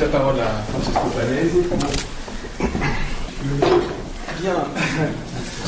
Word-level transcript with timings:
la 0.00 0.06
parole 0.06 0.36
à 0.40 0.62
Francesco. 0.70 1.00
Bien. 4.40 4.54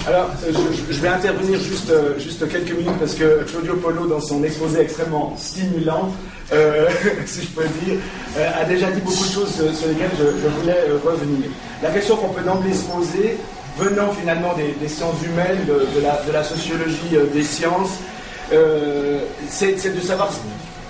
Alors, 0.06 0.30
je, 0.46 0.92
je 0.92 1.00
vais 1.00 1.08
intervenir 1.08 1.58
juste, 1.60 1.90
euh, 1.90 2.18
juste 2.18 2.48
quelques 2.48 2.72
minutes 2.72 2.98
parce 2.98 3.14
que 3.14 3.44
Claudio 3.44 3.76
Polo, 3.76 4.06
dans 4.06 4.20
son 4.20 4.42
exposé 4.44 4.80
extrêmement 4.80 5.34
stimulant, 5.36 6.12
euh, 6.52 6.88
si 7.26 7.42
je 7.42 7.48
peux 7.48 7.66
dire, 7.84 7.98
euh, 8.38 8.50
a 8.60 8.64
déjà 8.64 8.90
dit 8.90 9.00
beaucoup 9.00 9.24
de 9.24 9.32
choses 9.32 9.54
sur 9.54 9.88
lesquelles 9.88 10.10
je, 10.18 10.48
voulais 10.60 10.84
euh, 10.88 10.98
revenir. 11.04 11.50
La 11.82 11.90
question 11.90 12.16
qu'on 12.16 12.28
peut 12.28 12.42
d'emblée 12.42 12.74
se 12.74 12.84
poser, 12.84 13.36
venant 13.78 14.12
finalement 14.12 14.54
des, 14.54 14.88
sciences 14.88 15.22
humaines, 15.24 15.64
de, 15.66 16.32
la, 16.32 16.42
sociologie 16.44 17.14
euh, 17.14 17.26
des 17.32 17.44
sciences, 17.44 17.98
euh, 18.52 19.20
c'est 19.48 19.94
de 19.94 20.00
savoir 20.00 20.30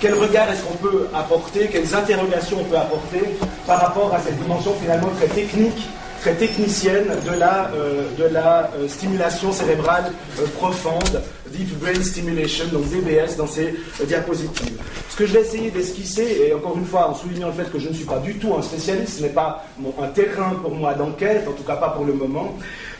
quel 0.00 0.14
regard 0.14 0.50
est-ce 0.50 0.62
qu'on 0.62 0.76
peut 0.76 1.08
apporter, 1.14 1.68
quelles 1.68 1.94
interrogations 1.94 2.58
on 2.60 2.64
peut 2.64 2.76
apporter 2.76 3.20
par 3.66 3.80
rapport 3.80 4.14
à 4.14 4.20
cette 4.20 4.40
dimension 4.40 4.74
finalement 4.80 5.10
très 5.18 5.28
technique 5.28 5.88
très 6.20 6.34
technicienne 6.34 7.06
de 7.24 7.38
la, 7.38 7.70
euh, 7.74 8.08
de 8.18 8.24
la 8.24 8.70
euh, 8.74 8.88
stimulation 8.88 9.52
cérébrale 9.52 10.12
euh, 10.40 10.46
profonde, 10.56 11.22
Deep 11.52 11.78
Brain 11.78 12.02
Stimulation, 12.02 12.66
donc 12.72 12.88
DBS, 12.88 13.36
dans 13.36 13.46
ces 13.46 13.74
diapositives. 14.04 14.78
Ce 15.08 15.16
que 15.16 15.26
je 15.26 15.34
vais 15.34 15.40
essayer 15.40 15.70
d'esquisser, 15.70 16.46
et 16.48 16.54
encore 16.54 16.76
une 16.76 16.84
fois 16.84 17.08
en 17.08 17.14
soulignant 17.14 17.48
le 17.48 17.52
fait 17.52 17.70
que 17.70 17.78
je 17.78 17.88
ne 17.88 17.94
suis 17.94 18.04
pas 18.04 18.18
du 18.18 18.34
tout 18.34 18.54
un 18.54 18.62
spécialiste, 18.62 19.18
ce 19.18 19.22
n'est 19.22 19.28
pas 19.30 19.64
un 20.00 20.08
terrain 20.08 20.54
pour 20.60 20.74
moi 20.74 20.94
d'enquête, 20.94 21.46
en 21.48 21.52
tout 21.52 21.62
cas 21.62 21.76
pas 21.76 21.90
pour 21.90 22.04
le 22.04 22.12
moment, 22.12 22.56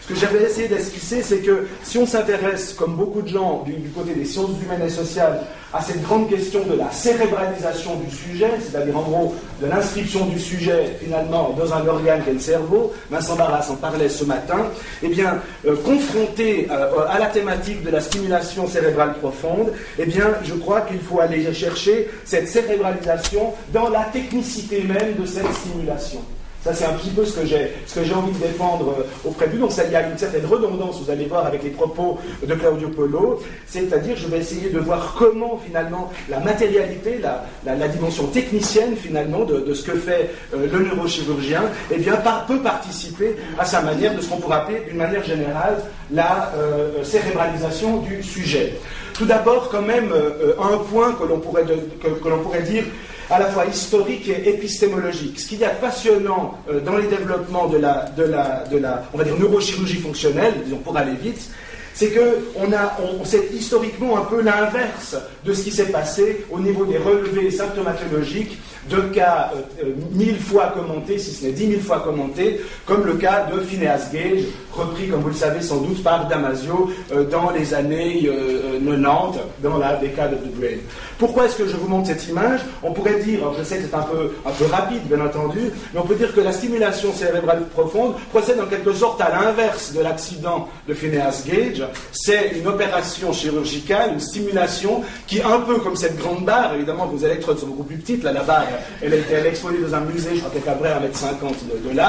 ce 0.09 0.15
que 0.15 0.21
j'avais 0.21 0.45
essayé 0.45 0.69
d'esquisser, 0.69 1.23
c'est 1.23 1.41
que 1.41 1.67
si 1.83 1.99
on 1.99 2.07
s'intéresse, 2.07 2.73
comme 2.73 2.97
beaucoup 2.97 3.21
de 3.21 3.29
gens 3.29 3.63
du, 3.67 3.75
côté 3.91 4.15
des 4.15 4.25
sciences 4.25 4.53
humaines 4.63 4.87
et 4.87 4.89
sociales, 4.89 5.43
à 5.71 5.83
cette 5.83 6.03
grande 6.03 6.31
question 6.31 6.65
de 6.65 6.79
la 6.79 6.91
cérébralisation 6.91 7.97
du 7.97 8.11
sujet, 8.11 8.53
c'est-à-dire 8.59 8.97
en 8.97 9.03
gros 9.03 9.35
de 9.61 9.67
l'inscription 9.67 10.25
du 10.25 10.41
sujet 10.41 10.97
finalement 10.99 11.55
dans 11.59 11.75
un 11.75 11.87
organe 11.87 12.23
qu'est 12.25 12.33
le 12.33 12.39
cerveau, 12.39 12.95
Vincent 13.11 13.37
Barras 13.37 13.69
en 13.71 13.75
parlait 13.75 14.09
ce 14.09 14.25
matin, 14.25 14.69
eh 15.03 15.09
bien, 15.09 15.43
euh, 15.67 15.77
confronté 15.85 16.69
euh, 16.71 17.07
à 17.07 17.19
la 17.19 17.27
thématique 17.27 17.85
de 17.85 17.91
la 17.91 18.01
stimulation 18.01 18.67
cérébrale 18.67 19.13
profonde, 19.19 19.75
eh 19.99 20.07
bien, 20.07 20.29
je 20.43 20.55
crois 20.55 20.81
qu'il 20.83 21.01
faut 21.01 21.21
aller 21.21 21.53
chercher 21.53 22.09
cette 22.25 22.49
cérébralisation 22.49 23.53
dans 23.75 23.91
la 23.91 24.05
technicité 24.05 24.85
même 24.85 25.17
de 25.21 25.27
cette 25.27 25.53
stimulation. 25.53 26.21
Ça, 26.65 26.75
c'est 26.75 26.87
un 26.87 26.95
petit 26.95 27.11
peu 27.11 27.25
ce 27.25 27.39
que 27.39 27.47
j'ai, 27.47 28.15
envie 28.15 28.33
de 28.33 28.39
défendre 28.39 28.97
euh, 28.99 29.29
auprès 29.29 29.47
de. 29.47 29.57
Donc, 29.57 29.71
ça, 29.71 29.85
il 29.85 29.93
y 29.93 29.97
a 29.97 30.09
une 30.09 30.19
certaine 30.19 30.45
redondance, 30.45 31.01
vous 31.01 31.11
allez 31.11 31.27
voir, 31.27 31.47
avec 31.47 31.63
les 31.63 31.71
propos 31.71 32.19
de 32.45 32.53
Claudio 32.55 32.89
Polo. 32.89 33.41
C'est-à-dire, 33.67 34.17
je 34.17 34.27
vais 34.27 34.39
essayer 34.39 34.69
de 34.69 34.81
voir 34.81 35.15
comment, 35.17 35.61
finalement, 35.65 36.11
la 36.29 36.41
matérialité, 36.41 37.21
la, 37.65 37.89
dimension 37.89 38.25
technicienne, 38.25 38.97
finalement, 38.97 39.45
de, 39.45 39.73
ce 39.73 39.85
que 39.85 39.97
fait 39.97 40.31
euh, 40.53 40.67
le 40.71 40.81
neurochirurgien, 40.81 41.63
eh 41.93 41.99
bien, 41.99 42.17
peut 42.49 42.61
participer 42.61 43.37
à 43.57 43.65
sa 43.65 43.81
manière 43.81 44.15
de 44.17 44.21
ce 44.21 44.29
qu'on 44.29 44.39
pourrait 44.39 44.57
appeler, 44.57 44.81
d'une 44.89 44.99
manière 44.99 45.23
générale, 45.23 45.77
la 46.11 46.53
euh, 46.57 47.05
cérébralisation 47.05 47.99
du 47.99 48.21
sujet. 48.23 48.75
Tout 49.15 49.27
d'abord, 49.27 49.69
quand 49.69 49.83
même, 49.83 50.13
un 50.13 50.79
point 50.79 51.13
que 51.13 51.25
l'on 51.25 51.39
pourrait 51.41 52.63
dire 52.63 52.85
à 53.31 53.39
la 53.39 53.47
fois 53.47 53.67
historique 53.67 54.29
et 54.29 54.49
épistémologique. 54.49 55.39
Ce 55.41 55.49
qu'il 55.49 55.59
y 55.61 55.65
a 55.65 55.71
de 55.71 55.81
passionnant 55.81 56.59
euh, 56.71 56.81
dans 56.81 56.97
les 56.97 57.07
développements 57.07 57.67
de 57.67 57.79
la, 57.79 58.07
de, 58.17 58.25
la, 58.25 58.65
de 58.71 58.79
la, 58.79 59.05
on 59.13 59.19
va 59.19 59.25
dire, 59.25 59.39
neurochirurgie 59.39 60.01
fonctionnelle, 60.01 60.55
disons 60.65 60.79
pour 60.79 60.97
aller 60.97 61.15
vite, 61.15 61.51
c'est 61.99 62.13
qu'on 62.13 62.73
a, 62.73 62.97
on, 63.03 63.25
c'est 63.25 63.51
historiquement 63.53 64.19
un 64.19 64.25
peu 64.25 64.41
l'inverse 64.41 65.17
de 65.45 65.53
ce 65.53 65.65
qui 65.65 65.73
s'est 65.73 65.91
passé 65.91 66.47
au 66.49 66.61
niveau 66.61 66.85
des 66.85 66.97
relevés 66.97 67.51
symptomatologiques 67.51 68.57
de 68.89 69.01
cas 69.13 69.51
euh, 69.83 69.95
mille 70.13 70.39
fois 70.39 70.69
commentés, 70.69 71.19
si 71.19 71.33
ce 71.33 71.47
n'est 71.47 71.53
dix 71.53 71.67
mille 71.67 71.81
fois 71.81 72.01
commentés, 72.01 72.61
comme 72.87 73.05
le 73.05 73.15
cas 73.15 73.49
de 73.53 73.61
Phineas 73.61 74.11
Gage, 74.13 74.45
repris, 74.73 75.09
comme 75.09 75.21
vous 75.21 75.29
le 75.29 75.35
savez 75.35 75.61
sans 75.61 75.79
doute, 75.79 76.03
par 76.03 76.29
Damasio 76.29 76.91
euh, 77.13 77.25
dans 77.25 77.51
les 77.51 77.75
années 77.75 78.23
euh, 78.27 78.79
90, 78.79 79.41
dans 79.63 79.79
la 79.79 79.97
décade 79.97 80.41
de 80.43 80.49
Brain. 80.59 80.79
Pourquoi 81.19 81.47
est-ce 81.47 81.57
que 81.57 81.67
je 81.67 81.77
vous 81.77 81.89
montre 81.89 82.09
cette 82.09 82.29
image 82.29 82.61
On 82.83 82.93
pourrait 82.93 83.21
dire, 83.21 83.41
alors 83.41 83.55
je 83.59 83.65
sais 83.65 83.79
que 83.79 83.85
c'est 83.89 83.95
un 83.95 84.03
peu, 84.03 84.33
un 84.47 84.51
peu 84.53 84.67
rapide, 84.67 85.03
bien 85.05 85.21
entendu, 85.21 85.71
mais 85.93 86.01
on 86.01 86.07
peut 86.07 86.15
dire 86.15 86.33
que 86.35 86.41
la 86.41 86.53
stimulation 86.53 87.13
cérébrale 87.13 87.65
profonde 87.67 88.15
procède 88.31 88.61
en 88.61 88.67
quelque 88.67 88.93
sorte 88.93 89.21
à 89.21 89.31
l'inverse 89.31 89.93
de 89.93 90.01
l'accident 90.01 90.69
de 90.87 90.95
Phineas 90.95 91.43
Gage. 91.47 91.83
C'est 92.13 92.53
une 92.59 92.67
opération 92.69 93.33
chirurgicale, 93.33 94.13
une 94.15 94.21
stimulation 94.21 95.03
qui, 95.27 95.43
un 95.43 95.61
peu 95.61 95.79
comme 95.79 95.97
cette 95.97 96.17
grande 96.19 96.45
barre, 96.45 96.75
évidemment, 96.75 97.07
vos 97.07 97.19
électrodes 97.19 97.59
sont 97.59 97.67
beaucoup 97.67 97.85
plus 97.85 97.97
petites, 97.97 98.23
là, 98.23 98.33
la 98.33 98.43
barre, 98.43 98.67
elle 99.03 99.15
est, 99.15 99.25
elle 99.33 99.47
exposée 99.47 99.79
dans 99.79 99.95
un 99.95 100.01
musée, 100.01 100.31
je 100.35 100.41
crois 100.41 100.51
qu'elle 100.51 100.63
est 100.63 100.69
à 100.69 100.75
près 100.75 100.91
1m50 100.91 101.85
de, 101.85 101.89
de 101.89 102.01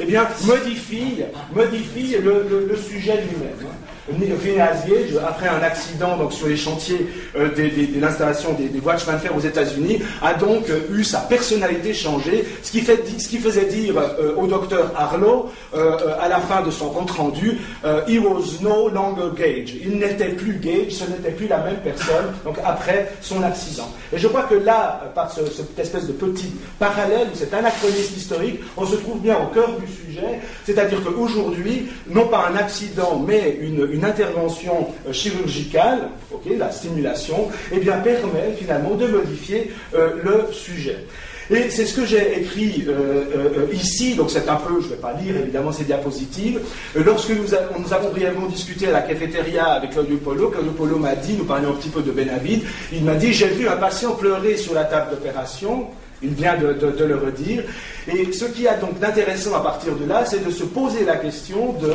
eh 0.00 0.04
bien, 0.04 0.26
modifie, 0.46 1.22
modifie 1.54 2.16
le, 2.22 2.76
sujet 2.76 3.16
lui-même. 3.16 3.68
Gage, 4.08 5.18
après 5.26 5.48
un 5.48 5.62
accident 5.62 6.16
donc, 6.16 6.32
sur 6.32 6.46
les 6.48 6.56
chantiers 6.56 7.06
euh, 7.36 7.48
de, 7.50 7.62
de, 7.62 7.94
de 7.94 8.00
l'installation 8.00 8.52
des, 8.52 8.68
des, 8.68 8.80
voies 8.80 8.94
de 8.94 9.00
de 9.00 9.18
fer 9.18 9.36
aux 9.36 9.40
États-Unis, 9.40 10.00
a 10.22 10.34
donc 10.34 10.68
euh, 10.68 10.80
eu 10.92 11.04
sa 11.04 11.20
personnalité 11.20 11.94
changée, 11.94 12.44
ce 12.62 12.70
qui, 12.70 12.80
fait, 12.80 13.02
ce 13.18 13.28
qui 13.28 13.38
faisait 13.38 13.66
dire 13.66 13.94
euh, 13.98 14.34
au 14.36 14.46
docteur 14.46 14.92
Harlow, 14.96 15.50
à 15.74 16.28
la 16.28 16.38
fin 16.38 16.62
de 16.62 16.70
son 16.70 16.90
compte 16.90 17.10
rendu, 17.10 17.58
He 18.06 18.18
was 18.18 18.60
no 18.60 18.88
longer 18.88 19.30
Gage. 19.36 19.74
Il 19.82 19.98
n'était 19.98 20.28
plus 20.30 20.54
Gage, 20.54 20.92
ce 20.92 21.10
n'était 21.10 21.30
plus 21.32 21.48
la 21.48 21.58
même 21.58 21.78
personne, 21.82 22.32
donc 22.44 22.56
après 22.64 23.12
son 23.20 23.42
accident. 23.42 23.88
Et 24.12 24.18
je 24.18 24.28
crois 24.28 24.44
que 24.44 24.54
là, 24.54 25.10
par 25.14 25.30
ce, 25.30 25.44
cette 25.46 25.78
espèce 25.78 26.06
de 26.06 26.12
petit 26.12 26.52
parallèle, 26.78 27.28
cet 27.34 27.52
anachronisme 27.52 28.14
historique, 28.16 28.60
on 28.76 28.86
se 28.86 28.96
trouve 28.96 29.20
bien 29.20 29.36
au 29.38 29.52
cœur 29.52 29.70
du 29.78 29.86
sujet, 29.86 30.40
c'est-à-dire 30.64 31.02
qu'aujourd'hui, 31.02 31.88
non 32.08 32.26
pas 32.28 32.48
un 32.52 32.56
accident, 32.56 33.22
mais 33.26 33.58
une 33.60 33.93
intervention 34.02 34.88
chirurgicale, 35.12 36.08
okay, 36.32 36.56
la 36.56 36.70
stimulation, 36.70 37.48
eh 37.72 37.78
bien, 37.78 37.98
permet 37.98 38.54
finalement 38.58 38.94
de 38.94 39.06
modifier 39.06 39.70
euh, 39.94 40.10
le 40.22 40.52
sujet. 40.52 41.04
Et 41.50 41.68
c'est 41.68 41.84
ce 41.84 41.94
que 41.94 42.06
j'ai 42.06 42.40
écrit 42.40 42.86
euh, 42.88 43.24
euh, 43.36 43.66
ici, 43.74 44.14
donc 44.14 44.30
c'est 44.30 44.48
un 44.48 44.56
peu, 44.56 44.80
je 44.80 44.86
ne 44.86 44.90
vais 44.92 45.00
pas 45.00 45.12
lire 45.12 45.36
évidemment 45.36 45.72
ces 45.72 45.84
diapositives. 45.84 46.60
lorsque 46.94 47.30
nous, 47.30 47.44
nous, 47.78 47.92
avons 47.92 48.10
brièvement 48.10 48.46
discuté 48.46 48.88
à 48.88 48.92
la 48.92 49.02
cafétéria 49.02 49.66
avec 49.66 49.90
Claudio 49.90 50.16
Polo, 50.16 50.48
Claudio 50.48 50.72
Polo 50.72 50.96
m'a 50.96 51.14
dit, 51.14 51.34
nous 51.34 51.44
parlions 51.44 51.70
un 51.70 51.74
petit 51.74 51.90
peu 51.90 52.00
de 52.00 52.12
Benavid, 52.12 52.62
il 52.92 53.04
m'a 53.04 53.14
dit, 53.14 53.34
j'ai 53.34 53.48
vu 53.48 53.68
un 53.68 53.76
patient 53.76 54.12
pleurer 54.12 54.56
sur 54.56 54.72
la 54.72 54.84
table 54.84 55.10
d'opération, 55.10 55.88
il 56.22 56.30
vient 56.30 56.56
de, 56.56 57.04
le 57.04 57.16
redire. 57.16 57.62
Et 58.06 58.32
ce 58.32 58.44
qui 58.46 58.68
a 58.68 58.74
donc 58.74 58.98
d'intéressant 58.98 59.54
à 59.54 59.60
partir 59.60 59.94
de 59.96 60.06
là, 60.06 60.24
c'est 60.24 60.44
de 60.44 60.50
se 60.50 60.64
poser 60.64 61.04
la 61.04 61.16
question 61.16 61.72
de 61.74 61.92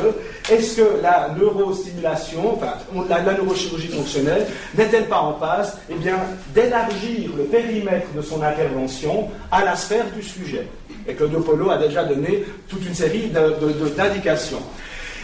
est-ce 0.52 0.76
que 0.76 1.02
la 1.02 1.34
neurostimulation, 1.38 2.54
enfin 2.54 2.74
la, 3.08 3.20
neurochirurgie 3.32 3.88
fonctionnelle, 3.88 4.46
n'est-elle 4.76 5.06
pas 5.06 5.20
en 5.20 5.32
passe 5.34 5.78
eh 5.88 5.94
d'élargir 6.54 7.30
le 7.36 7.44
périmètre 7.44 8.08
de 8.14 8.22
son 8.22 8.42
intervention 8.42 9.28
à 9.50 9.64
la 9.64 9.76
sphère 9.76 10.06
du 10.14 10.22
sujet 10.22 10.66
Et 11.06 11.14
Claudio 11.14 11.40
Polo 11.40 11.70
a 11.70 11.78
déjà 11.78 12.04
donné 12.04 12.44
toute 12.68 12.84
une 12.86 12.94
série 12.94 13.30
d'indications. 13.96 14.62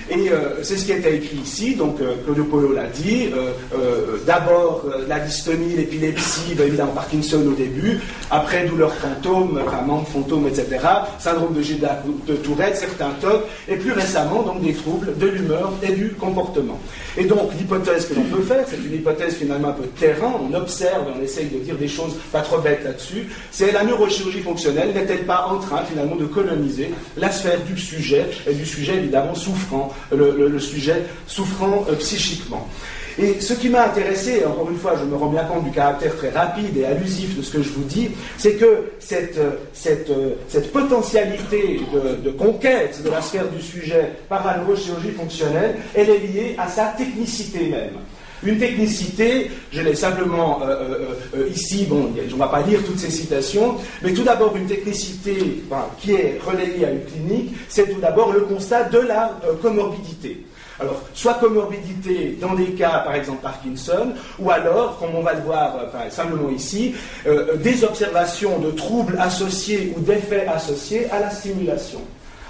Et 0.09 0.31
euh, 0.31 0.63
c'est 0.63 0.77
ce 0.77 0.85
qui 0.85 0.93
était 0.93 1.17
écrit 1.17 1.39
ici, 1.39 1.75
donc 1.75 2.01
euh, 2.01 2.15
Claudio 2.25 2.45
Polo 2.45 2.73
l'a 2.73 2.87
dit. 2.87 3.31
Euh, 3.35 4.19
D'abord 4.25 4.85
la 5.09 5.21
dystonie, 5.21 5.75
l'épilepsie, 5.77 6.55
ben, 6.55 6.67
évidemment 6.67 6.93
Parkinson 6.93 7.43
au 7.47 7.55
début, 7.55 8.01
après 8.31 8.65
douleur 8.65 8.93
fantôme, 8.95 9.61
enfin 9.65 9.83
manque 9.83 10.09
fantôme, 10.09 10.47
etc. 10.49 10.79
Syndrome 11.19 11.55
de 11.55 11.63
Gilles 11.63 11.87
de 12.27 12.35
Tourette, 12.35 12.77
certains 12.77 13.11
TOC, 13.21 13.43
et 13.69 13.77
plus 13.77 13.93
récemment 13.93 14.43
donc 14.43 14.63
des 14.63 14.75
troubles 14.75 15.17
de 15.17 15.27
l'humeur 15.27 15.73
et 15.83 15.93
du 15.93 16.11
comportement. 16.11 16.79
Et 17.17 17.25
donc 17.25 17.53
l'hypothèse 17.59 18.07
que 18.07 18.15
l'on 18.15 18.25
peut 18.25 18.43
faire, 18.43 18.65
c'est 18.69 18.77
une 18.77 18.95
hypothèse 18.95 19.35
finalement 19.37 19.69
un 19.69 19.73
peu 19.73 19.87
terrain, 19.99 20.33
on 20.41 20.53
observe, 20.55 21.07
on 21.17 21.23
essaye 21.23 21.47
de 21.47 21.59
dire 21.59 21.77
des 21.77 21.89
choses 21.89 22.15
pas 22.33 22.41
trop 22.41 22.59
bêtes 22.59 22.85
là-dessus, 22.85 23.29
c'est 23.51 23.73
la 23.73 23.85
neurochirurgie 23.85 24.43
fonctionnelle 24.43 24.93
n'est-elle 24.93 25.25
pas 25.25 25.47
en 25.49 25.59
train 25.59 25.85
finalement 25.85 26.17
de 26.17 26.27
coloniser 26.27 26.91
la 27.17 27.31
sphère 27.31 27.61
du 27.63 27.79
sujet, 27.79 28.27
et 28.47 28.55
du 28.55 28.67
sujet 28.67 28.97
évidemment 28.97 29.35
souffrant 29.35 29.93
le, 30.13 30.59
sujet 30.59 31.03
souffrant 31.27 31.85
euh, 31.89 31.95
psychiquement. 31.97 32.69
Et 33.19 33.41
ce 33.41 33.55
qui 33.55 33.71
m'a 33.71 33.87
intéressé, 33.87 34.45
encore 34.45 34.71
une 34.71 34.77
fois, 34.77 34.95
je 35.01 35.05
me 35.05 35.17
rends 35.17 35.31
bien 35.31 35.45
compte 35.45 35.65
du 35.65 35.71
caractère 35.71 36.15
très 36.17 36.31
rapide 36.31 36.77
et 36.77 36.85
allusif 36.85 37.37
de 37.37 37.43
ce 37.43 37.51
que 37.51 37.63
je 37.63 37.71
vous 37.71 37.85
dis, 37.85 38.11
c'est 38.37 38.55
que 38.55 38.91
cette, 38.99 39.41
cette, 39.73 40.13
cette 40.49 40.71
potentialité 40.71 41.81
de, 41.95 42.17
de, 42.23 42.31
conquête 42.31 43.03
de 43.03 43.09
la 43.09 43.23
sphère 43.23 43.49
du 43.49 43.63
sujet 43.63 44.13
par 44.29 44.47
la 44.47 44.59
neurochirurgie 44.59 45.13
fonctionnelle, 45.13 45.77
elle 45.95 46.11
est 46.11 46.19
liée 46.19 46.57
à 46.59 46.69
sa 46.69 46.89
technicité 46.89 47.69
même. 47.69 47.95
Une 48.47 48.59
technicité, 48.59 49.51
je 49.73 49.83
l'ai 49.83 49.97
simplement 49.97 50.61
euh, 50.63 50.67
euh, 50.67 50.99
euh, 51.37 51.49
ici, 51.49 51.85
bon, 51.85 52.13
on 52.17 52.35
ne 52.35 52.39
va 52.39 52.47
pas 52.47 52.63
lire 52.63 52.79
toutes 52.87 53.01
ces 53.01 53.11
citations, 53.11 53.75
mais 54.03 54.13
tout 54.13 54.23
d'abord 54.23 54.55
une 54.57 54.67
technicité 54.67 55.65
qui 55.99 56.13
est 56.13 56.39
relayée 56.47 56.87
à 56.87 56.93
une 56.93 57.05
clinique, 57.05 57.57
c'est 57.69 57.93
tout 57.93 57.99
d'abord 57.99 58.33
le 58.33 58.43
constat 58.43 58.85
de 58.85 59.01
la 59.01 59.37
comorbidité. 59.61 60.47
Alors, 60.79 61.03
soit 61.13 61.35
comorbidité 61.35 62.39
dans 62.41 62.55
des 62.55 62.67
cas, 62.67 62.99
par 62.99 63.17
exemple 63.17 63.43
Parkinson, 63.43 64.13
ou 64.39 64.49
alors, 64.51 64.99
comme 65.01 65.17
on 65.17 65.23
va 65.23 65.33
le 65.33 65.41
voir 65.41 65.75
simplement 66.11 66.51
ici, 66.51 66.95
des 67.25 67.83
observations 67.83 68.61
de 68.61 68.71
troubles 68.71 69.17
associés 69.19 69.93
ou 69.97 70.01
d'effets 70.01 70.47
associés 70.47 71.11
à 71.11 71.19
la 71.19 71.31
stimulation 71.31 72.01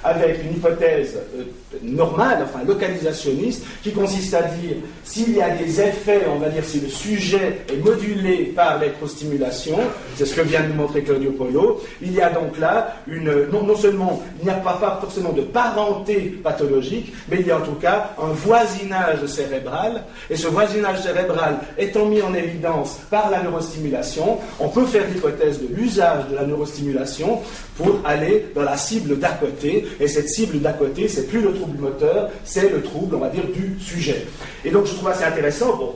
avec 0.06 0.42
une 0.44 0.56
hypothèse 0.56 1.18
euh, 1.36 1.42
normale, 1.82 2.38
enfin 2.44 2.64
localisationniste, 2.64 3.64
qui 3.82 3.92
consiste 3.92 4.34
à 4.34 4.42
dire 4.42 4.76
s'il 5.04 5.36
y 5.36 5.42
a 5.42 5.50
des 5.50 5.80
effets, 5.80 6.22
on 6.34 6.38
va 6.38 6.48
dire 6.48 6.64
si 6.64 6.80
le 6.80 6.88
sujet 6.88 7.62
est 7.72 7.84
modulé 7.84 8.52
par 8.54 8.78
l'électrostimulation, 8.78 9.78
c'est 10.16 10.26
ce 10.26 10.34
que 10.34 10.42
vient 10.42 10.62
de 10.62 10.68
nous 10.68 10.74
montrer 10.74 11.02
Claudio 11.02 11.32
Polo, 11.32 11.82
il 12.00 12.12
y 12.12 12.20
a 12.20 12.30
donc 12.30 12.58
là 12.58 12.94
une, 13.06 13.46
non, 13.52 13.62
non 13.62 13.76
seulement 13.76 14.22
il 14.40 14.44
n'y 14.44 14.50
a 14.50 14.54
pas, 14.54 14.74
pas 14.74 14.98
forcément 15.00 15.32
de 15.32 15.42
parenté 15.42 16.38
pathologique, 16.42 17.12
mais 17.28 17.38
il 17.40 17.46
y 17.46 17.50
a 17.50 17.58
en 17.58 17.62
tout 17.62 17.72
cas 17.72 18.10
un 18.22 18.32
voisinage 18.32 19.26
cérébral, 19.26 20.04
et 20.30 20.36
ce 20.36 20.48
voisinage 20.48 21.02
cérébral 21.02 21.58
étant 21.78 22.06
mis 22.06 22.22
en 22.22 22.34
évidence 22.34 22.98
par 23.10 23.30
la 23.30 23.42
neurostimulation, 23.42 24.38
on 24.60 24.68
peut 24.68 24.86
faire 24.86 25.04
l'hypothèse 25.12 25.60
de 25.60 25.74
l'usage 25.74 26.28
de 26.30 26.36
la 26.36 26.44
neurostimulation 26.44 27.40
pour 27.76 28.00
aller 28.04 28.46
dans 28.54 28.62
la 28.62 28.76
cible 28.76 29.18
d'à 29.18 29.30
côté, 29.30 29.86
et 30.00 30.08
cette 30.08 30.28
cible 30.28 30.60
d'à 30.60 30.72
côté, 30.72 31.08
c'est 31.08 31.28
plus 31.28 31.40
le 31.40 31.52
trouble 31.52 31.78
moteur, 31.78 32.31
c'est 32.44 32.70
le 32.70 32.82
trouble, 32.82 33.16
on 33.16 33.20
va 33.20 33.28
dire, 33.28 33.44
du 33.44 33.76
sujet. 33.81 34.26
Et 34.64 34.70
donc 34.70 34.87
je 34.87 34.94
trouve 34.94 35.08
assez 35.08 35.25
intéressant, 35.25 35.76
bon, 35.76 35.94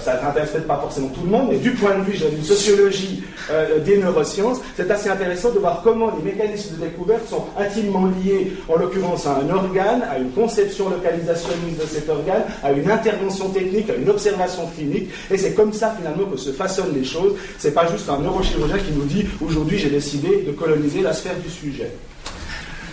ça 0.00 0.20
n'intéresse 0.22 0.50
peut-être 0.50 0.66
pas 0.66 0.78
forcément 0.78 1.08
tout 1.08 1.22
le 1.22 1.30
monde, 1.30 1.48
mais 1.50 1.58
du 1.58 1.70
point 1.72 1.96
de 1.98 2.02
vue 2.02 2.18
d'une 2.18 2.42
sociologie 2.42 3.22
euh, 3.50 3.78
des 3.80 3.98
neurosciences, 3.98 4.60
c'est 4.76 4.90
assez 4.90 5.08
intéressant 5.08 5.50
de 5.52 5.58
voir 5.58 5.80
comment 5.82 6.12
les 6.16 6.32
mécanismes 6.32 6.76
de 6.76 6.84
découverte 6.84 7.28
sont 7.28 7.44
intimement 7.58 8.06
liés, 8.06 8.52
en 8.68 8.76
l'occurrence, 8.76 9.26
à 9.26 9.38
un 9.38 9.50
organe, 9.50 10.02
à 10.02 10.18
une 10.18 10.30
conception 10.30 10.90
localisationniste 10.90 11.80
de 11.80 11.86
cet 11.86 12.08
organe, 12.08 12.42
à 12.62 12.72
une 12.72 12.90
intervention 12.90 13.48
technique, 13.50 13.90
à 13.90 13.94
une 13.94 14.08
observation 14.08 14.66
clinique, 14.76 15.10
et 15.30 15.38
c'est 15.38 15.54
comme 15.54 15.72
ça 15.72 15.94
finalement 15.96 16.26
que 16.26 16.36
se 16.36 16.50
façonnent 16.50 16.94
les 16.94 17.04
choses. 17.04 17.34
C'est 17.58 17.72
pas 17.72 17.86
juste 17.90 18.08
un 18.08 18.18
neurochirurgien 18.18 18.78
qui 18.78 18.92
nous 18.92 19.04
dit 19.04 19.26
aujourd'hui 19.44 19.78
j'ai 19.78 19.90
décidé 19.90 20.42
de 20.46 20.52
coloniser 20.52 21.02
la 21.02 21.12
sphère 21.12 21.36
du 21.36 21.50
sujet. 21.50 21.92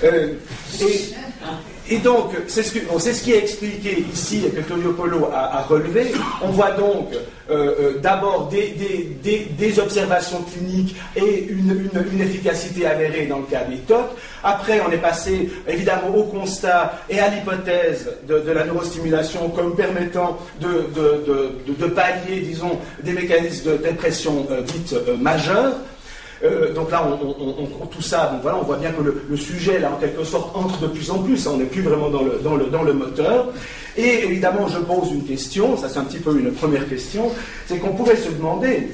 Euh, 0.03 0.33
et, 1.89 1.97
donc, 2.00 2.31
c'est 2.47 2.63
ce, 2.63 3.23
qui 3.23 3.31
est 3.31 3.38
expliqué 3.38 4.05
ici 4.11 4.44
et 4.45 4.50
que 4.50 4.61
Toyo 4.61 4.94
Polo 4.94 5.29
a, 5.33 5.61
relevé. 5.63 6.11
On 6.41 6.47
voit 6.47 6.71
donc 6.71 7.09
euh, 7.13 7.75
euh, 7.79 8.00
d'abord 8.00 8.50
des, 8.50 9.79
observations 9.79 10.44
cliniques 10.44 10.95
et 11.15 11.47
une, 11.50 11.91
efficacité 12.21 12.88
avérée 12.88 13.27
dans 13.27 13.39
le 13.39 13.44
cas 13.44 13.63
des 13.65 13.77
TOC. 13.77 14.05
Après, 14.44 14.81
on 14.88 14.91
est 14.91 14.97
passé 14.97 15.50
évidemment 15.67 16.15
au 16.15 16.23
constat 16.23 17.00
et 17.09 17.19
à 17.19 17.29
l'hypothèse 17.29 18.09
de, 18.27 18.51
la 18.51 18.65
neurostimulation 18.65 19.50
comme 19.50 19.75
permettant 19.75 20.38
de, 20.61 20.88
de, 21.77 21.88
pallier, 21.88 22.41
disons, 22.41 22.79
des 23.03 23.11
mécanismes 23.11 23.71
de 23.71 23.77
dépression 23.77 24.47
dites 24.65 24.95
majeures. 25.19 25.75
Euh, 26.44 26.74
donc 26.74 26.92
là, 26.92 27.06
on, 27.06 27.86
tout 27.86 28.01
ça, 28.01 28.38
voilà, 28.42 28.57
on 28.57 28.63
voit 28.63 28.78
bien 28.78 28.92
que 28.92 29.01
le, 29.01 29.38
sujet, 29.38 29.80
là, 29.80 29.92
en 29.95 30.00
quelque 30.00 30.24
sorte, 30.24 30.56
entre 30.56 30.80
de 30.80 30.88
plus 30.88 31.10
en 31.10 31.19
plus. 31.19 31.48
Hein, 31.48 31.51
on 31.54 31.57
n'est 31.57 31.66
plus 31.66 31.81
vraiment 31.81 32.10
dans 32.10 32.84
le 32.84 32.94
moteur. 32.94 33.54
Et 33.95 34.25
évidemment, 34.25 34.68
je 34.68 34.80
pose 34.80 35.12
une 35.12 35.24
question, 35.24 35.78
ça 35.78 35.88
c'est 35.88 36.00
un 36.00 36.04
petit 36.06 36.18
peu 36.18 36.38
une 36.38 36.51
première 36.51 36.88
question, 36.90 37.31
c'est 37.68 37.78
qu'on 37.78 37.92
pourrait 37.94 38.16
se 38.16 38.30
demander, 38.30 38.90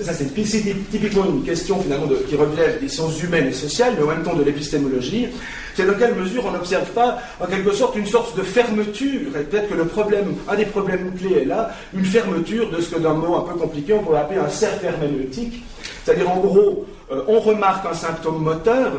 ça 0.00 0.14
c'est 0.14 0.32
typiquement 0.34 1.26
une 1.26 1.42
question 1.42 1.78
finalement 1.82 2.06
qui 2.26 2.34
relève 2.34 2.80
des 2.80 2.88
sciences 2.88 3.22
humaines 3.22 3.48
et 3.48 3.52
sociales, 3.52 3.94
mais 3.98 4.04
en 4.04 4.06
même 4.06 4.22
temps 4.22 4.34
de 4.34 4.42
l'épistémologie, 4.42 5.28
c'est 5.74 5.86
dans 5.86 5.98
quelle 5.98 6.14
mesure 6.14 6.46
on 6.46 6.52
n'observe 6.52 6.88
pas 6.92 7.18
en 7.40 7.46
quelque 7.46 7.72
sorte 7.72 7.96
une 7.96 8.06
sorte 8.06 8.38
de 8.38 8.42
fermeture, 8.42 9.36
et 9.38 9.44
peut-être 9.44 9.68
que 9.68 9.74
le 9.74 9.84
problème, 9.84 10.34
un 10.48 10.56
des 10.56 10.64
problèmes 10.64 11.12
clés 11.14 11.42
est 11.42 11.44
là, 11.44 11.72
une 11.92 12.06
fermeture 12.06 12.70
de 12.70 12.80
ce 12.80 12.94
que 12.94 13.00
d'un 13.00 13.14
mot 13.14 13.36
un 13.36 13.42
peu 13.42 13.58
compliqué 13.58 13.92
on 13.92 14.02
pourrait 14.02 14.20
appeler 14.20 14.40
un 14.40 14.48
cercle 14.48 14.86
herméneutique, 14.86 15.62
c'est-à-dire, 16.04 16.30
en 16.30 16.38
gros, 16.38 16.86
euh, 17.10 17.22
on 17.26 17.40
remarque 17.40 17.86
un 17.86 17.94
symptôme 17.94 18.42
moteur, 18.42 18.92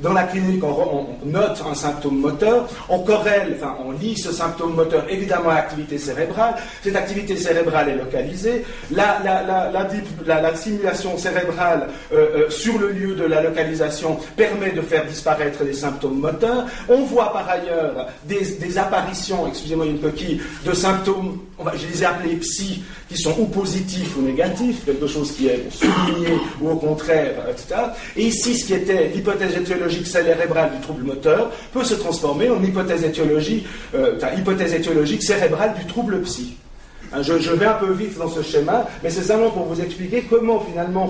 dans 0.00 0.12
la 0.12 0.24
clinique, 0.24 0.62
on, 0.62 1.06
note 1.24 1.62
un 1.66 1.74
symptôme 1.74 2.18
moteur, 2.18 2.68
on 2.88 2.98
corrèle, 2.98 3.56
on 3.84 3.92
lit 3.92 4.16
ce 4.18 4.30
symptôme 4.32 4.74
moteur 4.74 5.04
évidemment 5.08 5.50
à 5.50 5.54
l'activité 5.54 5.96
cérébrale. 5.96 6.54
Cette 6.82 6.96
activité 6.96 7.36
cérébrale 7.36 7.88
est 7.88 7.96
localisée. 7.96 8.64
La, 8.90 9.18
la, 9.24 10.54
simulation 10.54 11.16
cérébrale 11.16 11.88
euh, 12.12 12.26
euh, 12.36 12.50
sur 12.50 12.78
le 12.78 12.90
lieu 12.90 13.14
de 13.14 13.24
la 13.24 13.42
localisation 13.42 14.18
permet 14.36 14.70
de 14.70 14.82
faire 14.82 15.06
disparaître 15.06 15.64
les 15.64 15.72
symptômes 15.72 16.20
moteurs. 16.20 16.66
On 16.88 17.02
voit 17.04 17.32
par 17.32 17.48
ailleurs 17.48 18.08
des, 18.24 18.78
apparitions, 18.78 19.46
excusez-moi 19.48 19.86
une 19.86 20.00
coquille, 20.00 20.40
de 20.64 20.72
symptômes, 20.72 21.38
je 21.74 21.86
les 21.86 22.02
ai 22.02 22.06
appelés 22.06 22.36
psy, 22.36 22.82
qui 23.14 23.22
sont 23.22 23.34
ou 23.38 23.46
positifs 23.46 24.16
ou 24.16 24.22
négatifs, 24.22 24.84
quelque 24.84 25.06
chose 25.06 25.32
qui 25.32 25.46
est 25.46 25.64
souligné 25.70 26.28
ou 26.60 26.70
au 26.70 26.76
contraire, 26.76 27.46
etc. 27.48 27.80
Et 28.16 28.26
ici, 28.26 28.58
ce 28.58 28.66
qui 28.66 28.74
était 28.74 29.08
l'hypothèse 29.14 29.56
étiologique 29.56 30.06
cérébrale 30.06 30.72
du 30.74 30.80
trouble 30.80 31.04
moteur 31.04 31.50
peut 31.72 31.84
se 31.84 31.94
transformer 31.94 32.50
en 32.50 32.62
hypothèse 32.62 33.04
étiologique, 33.04 33.66
euh, 33.94 34.18
cérébrale 35.20 35.74
du 35.78 35.86
trouble 35.86 36.20
psy. 36.22 36.56
Hein, 37.14 37.22
je, 37.22 37.52
vais 37.52 37.66
un 37.66 37.74
peu 37.74 37.92
vite 37.92 38.18
dans 38.18 38.28
ce 38.28 38.42
schéma, 38.42 38.88
mais 39.02 39.10
c'est 39.10 39.22
simplement 39.22 39.50
pour 39.50 39.66
vous 39.66 39.80
expliquer 39.80 40.24
comment 40.28 40.60
finalement, 40.60 41.08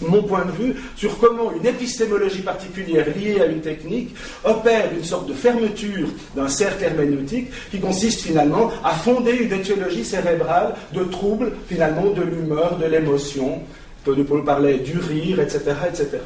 mon 0.00 0.22
point 0.22 0.44
de 0.46 0.52
vue, 0.52 0.74
sur 0.96 1.18
comment 1.18 1.52
une 1.52 1.66
épistémologie 1.66 2.40
particulière 2.40 3.06
liée 3.14 3.40
à 3.40 3.46
une 3.46 3.60
technique 3.60 4.14
opère 4.44 4.90
une 4.96 5.04
sorte 5.04 5.28
de 5.28 5.34
fermeture 5.34 6.08
d'un 6.34 6.48
cercle 6.48 6.84
herméneutique 6.84 7.50
qui 7.70 7.80
consiste 7.80 8.22
finalement 8.22 8.70
à 8.82 8.92
fonder 8.92 9.32
une 9.32 9.52
étiologie 9.52 10.04
cérébrale 10.04 10.74
de 10.92 11.04
troubles 11.04 11.52
finalement 11.68 12.10
de 12.10 12.22
l'humeur, 12.22 12.76
de 12.78 12.86
l'émotion. 12.86 13.60
Paul 14.04 14.44
parlait 14.44 14.78
du 14.78 14.98
rire, 14.98 15.40
etc., 15.40 15.60
etc. 15.88 16.18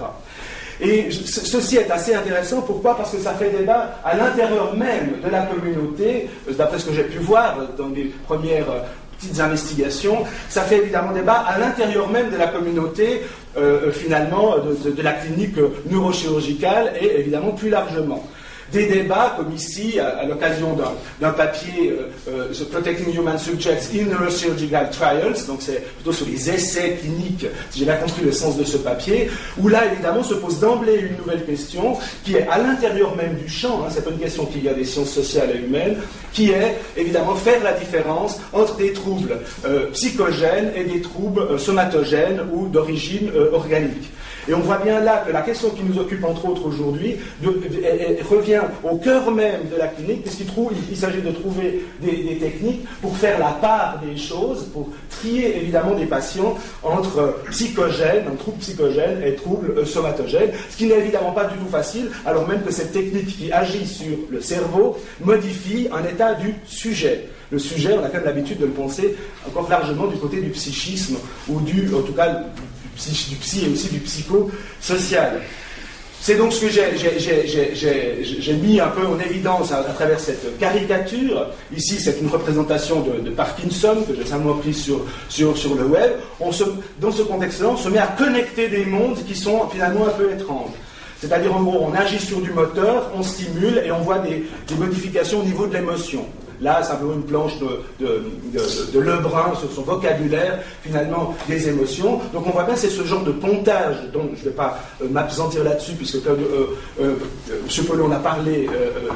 Et 0.82 1.10
ceci 1.10 1.76
est 1.76 1.90
assez 1.90 2.14
intéressant. 2.14 2.62
Pourquoi? 2.62 2.96
Parce 2.96 3.12
que 3.12 3.18
ça 3.18 3.34
fait 3.34 3.50
débat 3.50 3.98
à 4.02 4.16
l'intérieur 4.16 4.74
même 4.74 5.20
de 5.22 5.30
la 5.30 5.42
communauté, 5.42 6.28
d'après 6.56 6.78
ce 6.78 6.86
que 6.86 6.94
j'ai 6.94 7.04
pu 7.04 7.18
voir 7.18 7.56
dans 7.76 7.88
les 7.88 8.04
premières 8.26 8.70
euh, 8.70 8.80
petites 9.20 9.40
investigations, 9.40 10.24
ça 10.48 10.62
fait 10.62 10.78
évidemment 10.78 11.12
débat 11.12 11.44
à 11.46 11.58
l'intérieur 11.58 12.08
même 12.08 12.30
de 12.30 12.36
la 12.36 12.46
communauté, 12.46 13.22
euh, 13.56 13.88
euh, 13.88 13.92
finalement, 13.92 14.56
de, 14.58 15.02
la 15.02 15.12
clinique 15.12 15.56
neurochirurgicale 15.90 16.92
et 17.00 17.20
évidemment 17.20 17.52
plus 17.52 17.68
largement 17.68 18.24
des 18.72 18.86
débats, 18.86 19.34
comme 19.36 19.52
ici, 19.54 19.98
à, 19.98 20.24
l'occasion 20.24 20.76
d'un 21.20 21.30
papier 21.30 21.92
euh, 22.28 22.50
euh, 22.52 22.64
Protecting 22.70 23.14
Human 23.14 23.38
Subjects 23.38 23.90
in 23.94 24.06
Neurosurgical 24.06 24.90
Trials, 24.90 25.46
donc 25.46 25.58
c'est 25.60 25.84
plutôt 25.96 26.12
sur 26.12 26.26
les 26.26 26.50
essais 26.50 26.98
cliniques, 27.00 27.46
si 27.70 27.80
j'ai 27.80 27.84
bien 27.84 27.96
compris 27.96 28.24
le 28.24 28.32
sens 28.32 28.56
de 28.56 28.64
ce 28.64 28.76
papier, 28.76 29.30
où 29.58 29.68
là, 29.68 29.92
évidemment, 29.92 30.22
se 30.22 30.34
pose 30.34 30.60
d'emblée 30.60 30.96
une 30.96 31.16
nouvelle 31.16 31.44
question, 31.44 31.96
qui 32.24 32.36
est 32.36 32.46
à 32.48 32.58
l'intérieur 32.58 33.16
même 33.16 33.34
du 33.34 33.48
champ, 33.48 33.82
hein, 33.82 33.88
c'est 33.90 34.04
pas 34.04 34.10
une 34.10 34.18
question 34.18 34.46
qu'il 34.46 34.64
y 34.64 34.68
a 34.68 34.74
des 34.74 34.84
sciences 34.84 35.10
sociales 35.10 35.50
et 35.54 35.58
humaines, 35.58 35.96
qui 36.32 36.50
est, 36.50 36.76
évidemment, 36.96 37.34
faire 37.34 37.62
la 37.64 37.72
différence 37.72 38.40
entre 38.52 38.76
des 38.76 38.92
troubles 38.92 39.38
euh, 39.64 39.86
psychogènes 39.92 40.70
et 40.76 40.84
des 40.84 41.00
troubles 41.00 41.58
somatogènes 41.58 42.42
ou 42.52 42.68
d'origine 42.68 43.30
organique. 43.52 44.10
Et 44.48 44.54
on 44.54 44.60
voit 44.60 44.78
bien 44.78 45.00
là 45.00 45.24
que 45.26 45.32
la 45.32 45.42
question 45.42 45.70
qui 45.70 45.82
nous 45.82 45.98
occupe 45.98 46.24
entre 46.24 46.46
autres 46.46 46.66
aujourd'hui 46.66 47.16
revient 47.44 48.62
au 48.82 48.96
cœur 48.96 49.30
même 49.30 49.68
de 49.70 49.76
la 49.76 49.88
clinique, 49.88 50.22
puisqu'il 50.22 50.46
il, 50.90 50.96
s'agit 50.96 51.22
de 51.22 51.30
trouver 51.30 51.84
des, 52.00 52.38
techniques 52.40 52.84
pour 53.02 53.16
faire 53.16 53.38
la 53.38 53.52
part 53.60 54.00
des 54.04 54.16
choses, 54.16 54.64
pour 54.72 54.88
trier 55.10 55.56
évidemment 55.56 55.94
des 55.94 56.06
patients 56.06 56.56
entre 56.82 57.42
psychogènes, 57.50 58.24
un 58.30 58.36
trouble 58.36 58.58
psychogène 58.58 59.22
et 59.24 59.34
trouble 59.34 59.74
euh, 59.76 59.84
somatogène, 59.84 60.50
ce 60.70 60.76
qui 60.76 60.86
n'est 60.86 60.98
évidemment 60.98 61.32
pas 61.32 61.44
du 61.44 61.58
tout 61.58 61.70
facile, 61.70 62.10
alors 62.24 62.46
même 62.48 62.62
que 62.62 62.72
cette 62.72 62.92
technique 62.92 63.26
qui 63.26 63.52
agit 63.52 63.86
sur 63.86 64.16
le 64.30 64.40
cerveau 64.40 64.96
modifie 65.20 65.88
un 65.92 66.04
état 66.04 66.34
du 66.34 66.54
sujet. 66.64 67.28
Le 67.50 67.58
sujet, 67.58 67.94
on 67.98 68.04
a 68.04 68.08
quand 68.08 68.18
même 68.18 68.26
l'habitude 68.26 68.58
de 68.58 68.66
le 68.66 68.70
penser 68.70 69.16
encore 69.46 69.68
largement 69.68 70.06
du 70.06 70.16
côté 70.16 70.40
du 70.40 70.50
psychisme, 70.50 71.16
ou 71.48 71.60
du, 71.60 71.92
en 71.94 72.02
tout 72.02 72.12
cas, 72.12 72.44
du 73.08 73.36
psy 73.36 73.64
et 73.66 73.72
aussi 73.72 73.88
du 73.88 74.00
psychosocial. 74.00 75.40
C'est 76.22 76.36
donc 76.36 76.52
ce 76.52 76.60
que 76.60 76.68
j'ai 76.68 78.52
mis 78.52 78.78
un 78.78 78.88
peu 78.88 79.06
en 79.06 79.18
évidence 79.18 79.72
à, 79.72 79.82
travers 79.94 80.20
cette 80.20 80.58
caricature. 80.58 81.46
Ici, 81.74 81.98
c'est 81.98 82.20
une 82.20 82.28
représentation 82.28 83.00
de, 83.00 83.30
Parkinson 83.30 84.04
que 84.06 84.14
j'ai 84.14 84.26
simplement 84.26 84.56
prise 84.56 84.82
sur, 84.82 85.74
le 85.74 85.84
web. 85.84 86.12
Dans 86.38 87.12
ce 87.12 87.22
contexte-là, 87.22 87.68
on 87.70 87.76
se 87.78 87.88
met 87.88 87.98
à 87.98 88.08
connecter 88.08 88.68
des 88.68 88.84
mondes 88.84 89.24
qui 89.26 89.34
sont 89.34 89.66
finalement 89.70 90.08
un 90.08 90.10
peu 90.10 90.30
étranges. 90.30 90.72
C'est-à-dire, 91.18 91.56
en 91.56 91.62
gros, 91.62 91.86
on 91.88 91.94
agit 91.94 92.18
sur 92.18 92.40
du 92.40 92.50
moteur, 92.50 93.10
on 93.14 93.22
stimule 93.22 93.82
et 93.84 93.90
on 93.90 94.00
voit 94.00 94.18
des 94.18 94.44
modifications 94.78 95.40
au 95.40 95.44
niveau 95.44 95.66
de 95.66 95.72
l'émotion. 95.74 96.26
Là, 96.60 96.82
simplement 96.82 97.14
une 97.14 97.22
planche 97.22 97.52
de, 97.58 99.00
Lebrun 99.00 99.54
sur 99.58 99.72
son 99.72 99.82
vocabulaire, 99.82 100.60
finalement, 100.82 101.34
des 101.48 101.68
émotions. 101.68 102.20
Donc 102.32 102.46
on 102.46 102.50
voit 102.50 102.64
bien, 102.64 102.76
c'est 102.76 102.90
ce 102.90 103.04
genre 103.04 103.22
de 103.22 103.32
pontage, 103.32 103.96
dont 104.12 104.28
je 104.34 104.40
ne 104.40 104.44
vais 104.44 104.56
pas 104.56 104.78
euh, 105.02 105.08
m'absentir 105.08 105.64
là-dessus, 105.64 105.92
puisque 105.92 106.26
euh, 106.26 106.76
euh, 107.00 107.14
M. 107.50 107.84
Polo 107.86 108.06
en 108.06 108.12
a 108.12 108.16
parlé 108.16 108.68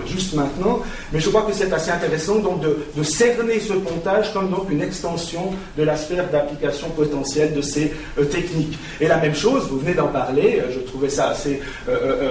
juste 0.06 0.34
maintenant, 0.34 0.80
mais 1.12 1.20
je 1.20 1.28
crois 1.28 1.42
que 1.42 1.52
c'est 1.52 1.72
assez 1.72 1.90
intéressant 1.90 2.36
donc 2.36 2.60
de, 2.60 3.02
cerner 3.02 3.60
ce 3.60 3.74
pontage 3.74 4.32
comme 4.32 4.50
donc 4.50 4.70
une 4.70 4.80
extension 4.80 5.50
de 5.76 5.82
la 5.82 5.96
sphère 5.96 6.28
d'application 6.30 6.88
potentielle 6.90 7.54
de 7.54 7.60
ces 7.60 7.92
techniques. 8.30 8.78
Et 9.00 9.06
la 9.06 9.18
même 9.18 9.34
chose, 9.34 9.68
vous 9.70 9.78
venez 9.78 9.94
d'en 9.94 10.08
parler, 10.08 10.62
je 10.70 10.80
trouvais 10.80 11.10
ça 11.10 11.28
assez 11.28 11.60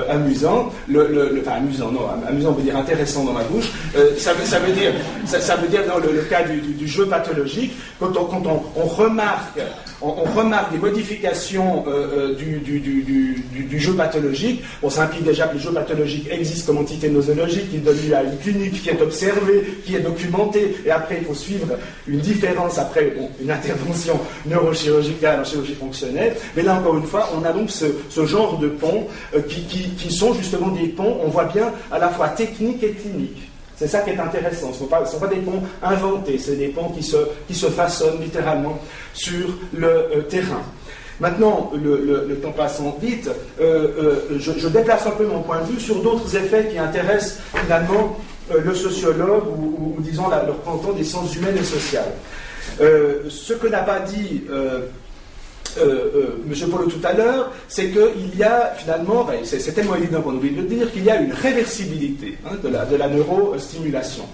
amusant, 0.10 0.72
le, 0.88 1.39
enfin 1.41 1.58
amusant, 1.58 1.91
non, 1.91 2.01
amusant 2.27 2.51
veut 2.53 2.63
dire 2.63 2.75
intéressant 2.75 3.24
dans 3.24 3.34
ma 3.34 3.43
bouche, 3.43 3.72
ça, 4.17 4.34
veut 4.34 4.74
dire, 4.74 4.93
ça, 5.25 5.55
veut 5.55 5.67
dire 5.67 5.81
dans 5.88 5.98
le, 5.98 6.22
cas 6.29 6.43
du, 6.43 6.88
jeu 6.88 7.05
pathologique, 7.05 7.74
quand 8.00 8.13
on, 8.17 8.86
remarque, 8.86 10.72
des 10.72 10.77
modifications 10.77 11.86
euh, 11.88 12.33
euh, 12.33 12.36
du, 12.36 12.60
du, 12.60 13.79
jeu 13.79 13.93
pathologique, 13.93 14.63
on 14.81 14.89
s'implique 14.89 15.24
déjà 15.24 15.48
que 15.48 15.55
le 15.55 15.60
jeu 15.60 15.72
pathologique 15.72 16.27
existe 16.29 16.65
comme 16.65 16.77
entité 16.77 17.10
nosologique, 17.10 17.65
il 17.74 17.83
donne 17.83 17.98
lieu 18.05 18.15
à 18.15 18.24
une 18.24 18.38
clinique 18.38 18.81
qui 18.81 18.89
est 18.89 19.01
observée, 19.01 19.79
qui 19.86 19.95
est 19.95 20.01
documentée, 20.01 20.75
et 20.86 20.91
après 20.91 21.19
il 21.22 21.25
faut 21.25 21.33
suivre 21.33 21.67
une 22.07 22.19
différence, 22.19 22.77
après 22.77 23.13
une 23.41 23.51
intervention 23.51 24.19
neurochirurgicale 24.45 25.41
en 25.41 25.43
chirurgie 25.43 25.75
fonctionnelle. 25.75 26.36
Mais 26.55 26.63
là 26.63 26.75
encore 26.75 26.98
une 26.98 27.05
fois, 27.05 27.29
on 27.38 27.43
a 27.45 27.51
donc 27.51 27.69
ce, 27.69 28.25
genre 28.25 28.57
de 28.57 28.67
ponts 28.67 29.07
euh, 29.36 29.41
qui, 29.41 29.62
qui 29.63 30.12
sont 30.12 30.33
justement 30.33 30.69
des 30.69 30.88
ponts, 30.88 31.17
on 31.24 31.29
voit 31.29 31.45
bien, 31.45 31.72
à 31.91 32.00
la 32.00 32.10
fois 32.10 32.29
techniques 32.29 32.83
et 32.83 32.91
cliniques. 32.91 33.52
C'est 33.77 33.87
ça 33.87 33.99
qui 34.01 34.11
est 34.11 34.19
intéressant. 34.19 34.71
Ce 34.73 34.83
ne 34.83 35.05
sont, 35.05 35.19
pas 35.19 35.27
des 35.27 35.37
ponts 35.37 35.61
inventés, 35.81 36.37
c'est 36.37 36.55
des 36.55 36.67
ponts 36.67 36.89
qui 36.89 37.03
se, 37.03 37.17
qui 37.47 37.55
se 37.55 37.67
façonnent 37.67 38.21
littéralement 38.21 38.79
sur 39.13 39.47
le 39.73 39.87
euh, 39.87 40.21
terrain. 40.29 40.61
Maintenant, 41.19 41.71
le, 41.75 42.35
temps 42.41 42.51
passant 42.51 42.97
vite, 43.01 43.29
euh, 43.61 44.19
euh, 44.31 44.39
je, 44.39 44.67
déplace 44.67 45.05
un 45.05 45.11
peu 45.11 45.25
mon 45.25 45.41
point 45.41 45.61
de 45.61 45.71
vue 45.71 45.79
sur 45.79 46.01
d'autres 46.01 46.35
effets 46.35 46.67
qui 46.69 46.77
intéressent 46.77 47.39
finalement 47.53 48.17
le 48.53 48.73
sociologue 48.73 49.45
ou, 49.57 49.95
disons 49.99 50.27
le 50.29 50.51
représentant 50.51 50.91
des 50.93 51.03
sciences 51.03 51.35
humaines 51.35 51.57
et 51.57 51.63
sociales. 51.63 52.11
ce 52.79 53.53
que 53.53 53.67
n'a 53.67 53.83
pas 53.83 53.99
dit 53.99 54.43
euh, 55.77 56.09
euh, 56.15 56.37
M. 56.49 56.69
Polo 56.69 56.85
tout 56.85 56.99
à 57.03 57.13
l'heure, 57.13 57.51
c'est 57.67 57.89
qu'il 57.89 58.37
y 58.37 58.43
a 58.43 58.73
finalement, 58.77 59.23
ben, 59.23 59.39
c'est 59.43 59.73
tellement 59.73 59.95
évident 59.95 60.21
qu'on 60.21 60.35
oublie 60.35 60.51
de 60.51 60.61
le 60.61 60.67
dire, 60.67 60.91
qu'il 60.91 61.03
y 61.03 61.09
a 61.09 61.19
une 61.19 61.33
réversibilité 61.33 62.37
hein, 62.45 62.55
de, 62.61 62.97
la, 62.97 63.07
neurostimulation. 63.07 64.25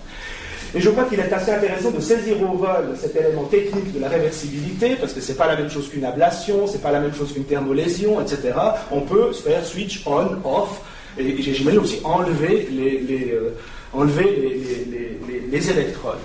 Et 0.76 0.82
je 0.82 0.90
crois 0.90 1.06
qu'il 1.06 1.20
est 1.20 1.34
assez 1.34 1.52
intéressant 1.52 1.92
de 1.92 2.00
saisir 2.00 2.36
au 2.42 2.58
vol 2.58 2.96
cet 2.96 3.16
élément 3.16 3.46
technique 3.46 3.94
de 3.94 4.00
la 4.00 4.10
réversibilité, 4.10 4.96
parce 5.00 5.14
que 5.14 5.22
ce 5.22 5.32
n'est 5.32 5.38
pas 5.38 5.48
la 5.48 5.56
même 5.56 5.70
chose 5.70 5.90
qu'une 5.90 6.06
ablation, 6.06 6.68
c'est 6.68 6.82
pas 6.82 6.92
la 6.92 7.00
même 7.00 7.14
chose 7.14 7.34
qu'une 7.34 7.46
thermolésion, 7.46 8.22
etc. 8.22 8.54
On 8.92 9.02
peut 9.02 9.32
faire 9.34 9.66
switch 9.66 10.04
on, 10.06 10.28
off, 10.44 10.82
et 11.18 11.42
j'imagine 11.42 11.80
aussi 11.80 12.00
enlever 12.04 12.70
les, 12.72 13.34
euh, 13.34 13.50
électrodes. 15.54 16.20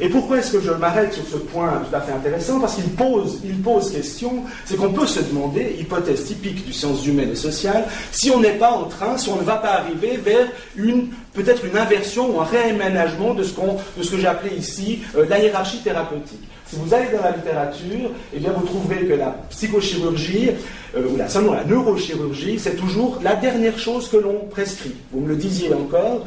Et 0.00 0.08
pourquoi 0.08 0.38
est-ce 0.38 0.52
que 0.52 0.60
je 0.60 0.72
m'arrête 0.72 1.14
sur 1.14 1.26
ce 1.26 1.36
point 1.36 1.82
tout 1.88 1.96
à 1.96 2.00
fait 2.00 2.12
intéressant? 2.12 2.60
Parce 2.60 2.74
qu'il 2.74 2.90
pose, 2.90 3.40
il 3.44 3.60
pose 3.60 3.90
question, 3.90 4.42
c'est 4.64 4.76
qu'on 4.76 4.92
peut 4.92 5.06
se 5.06 5.20
demander, 5.20 5.76
hypothèse 5.78 6.24
typique 6.24 6.66
du 6.66 6.72
sciences 6.72 7.06
humaines 7.06 7.30
et 7.30 7.36
sociales, 7.36 7.84
si 8.12 8.30
on 8.30 8.40
n'est 8.40 8.58
pas 8.58 8.72
en 8.72 8.84
train, 8.84 9.16
si 9.16 9.30
on 9.30 9.36
ne 9.36 9.42
va 9.42 9.56
pas 9.56 9.74
arriver 9.74 10.18
vers 10.18 10.46
une 10.76 11.08
peut-être 11.36 11.64
une 11.64 11.76
inversion 11.76 12.34
ou 12.34 12.40
un 12.40 12.44
réaménagement 12.44 13.34
de 13.34 13.42
ce, 13.44 13.52
qu'on, 13.52 13.76
de 13.96 14.02
ce 14.02 14.10
que 14.10 14.18
j'ai 14.18 14.26
appelé 14.26 14.56
ici 14.56 15.00
euh, 15.16 15.26
la 15.28 15.38
hiérarchie 15.38 15.82
thérapeutique. 15.82 16.40
Si 16.66 16.76
vous 16.76 16.92
allez 16.92 17.06
dans 17.14 17.22
la 17.22 17.30
littérature, 17.30 18.10
eh 18.34 18.38
bien 18.38 18.52
vous 18.52 18.66
trouverez 18.66 19.04
que 19.04 19.12
la 19.12 19.36
psychochirurgie, 19.50 20.50
euh, 20.96 21.08
ou 21.12 21.16
la, 21.16 21.28
seulement 21.28 21.52
la 21.52 21.64
neurochirurgie, 21.64 22.58
c'est 22.58 22.76
toujours 22.76 23.18
la 23.22 23.36
dernière 23.36 23.78
chose 23.78 24.08
que 24.08 24.16
l'on 24.16 24.46
prescrit. 24.50 24.94
Vous 25.12 25.20
me 25.20 25.28
le 25.28 25.36
disiez 25.36 25.72
encore, 25.74 26.26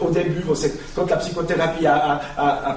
au 0.00 0.10
début, 0.10 0.42
quand 0.94 1.10
la 1.10 1.16
psychothérapie 1.16 1.84
n'a 1.84 2.20